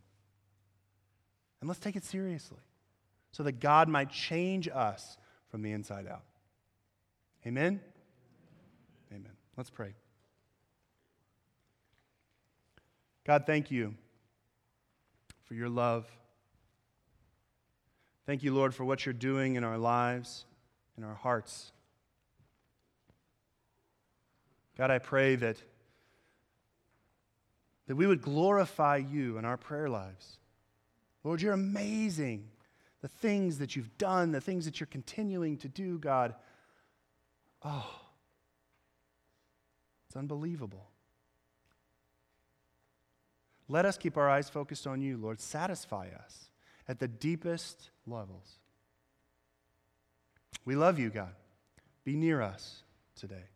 And 1.59 1.67
let's 1.67 1.79
take 1.79 1.95
it 1.95 2.03
seriously 2.03 2.59
so 3.31 3.41
that 3.41 3.53
God 3.53 3.89
might 3.89 4.11
change 4.11 4.69
us 4.71 5.17
from 5.49 5.63
the 5.63 5.71
inside 5.71 6.05
out. 6.05 6.21
Amen? 7.47 7.79
Amen. 9.11 9.31
Let's 9.57 9.71
pray. 9.71 9.95
God, 13.25 13.47
thank 13.47 13.71
you 13.71 13.95
for 15.45 15.55
your 15.55 15.69
love. 15.69 16.05
Thank 18.27 18.43
you, 18.43 18.53
Lord, 18.53 18.75
for 18.75 18.85
what 18.85 19.03
you're 19.03 19.13
doing 19.13 19.55
in 19.55 19.63
our 19.63 19.79
lives, 19.79 20.45
in 20.95 21.03
our 21.03 21.15
hearts. 21.15 21.71
God, 24.77 24.91
I 24.91 24.99
pray 24.99 25.37
that, 25.37 25.57
that 27.87 27.95
we 27.95 28.05
would 28.05 28.21
glorify 28.21 28.97
you 28.97 29.37
in 29.37 29.45
our 29.45 29.57
prayer 29.57 29.89
lives. 29.89 30.37
Lord, 31.23 31.41
you're 31.41 31.53
amazing. 31.53 32.49
The 33.01 33.07
things 33.07 33.59
that 33.59 33.75
you've 33.75 33.97
done, 33.97 34.31
the 34.31 34.41
things 34.41 34.65
that 34.65 34.79
you're 34.79 34.87
continuing 34.87 35.57
to 35.57 35.67
do, 35.67 35.97
God. 35.97 36.35
Oh, 37.63 37.89
it's 40.07 40.15
unbelievable. 40.15 40.89
Let 43.69 43.85
us 43.85 43.97
keep 43.97 44.17
our 44.17 44.29
eyes 44.29 44.49
focused 44.49 44.87
on 44.87 45.01
you, 45.01 45.17
Lord. 45.17 45.39
Satisfy 45.39 46.07
us 46.23 46.49
at 46.87 46.99
the 46.99 47.07
deepest 47.07 47.89
levels. 48.05 48.59
We 50.63 50.75
love 50.75 50.99
you, 50.99 51.09
God. 51.09 51.33
Be 52.03 52.15
near 52.15 52.41
us 52.41 52.83
today. 53.15 53.49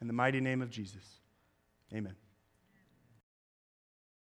In 0.00 0.06
the 0.06 0.12
mighty 0.12 0.40
name 0.40 0.62
of 0.62 0.70
Jesus, 0.70 1.04
amen. 1.94 2.14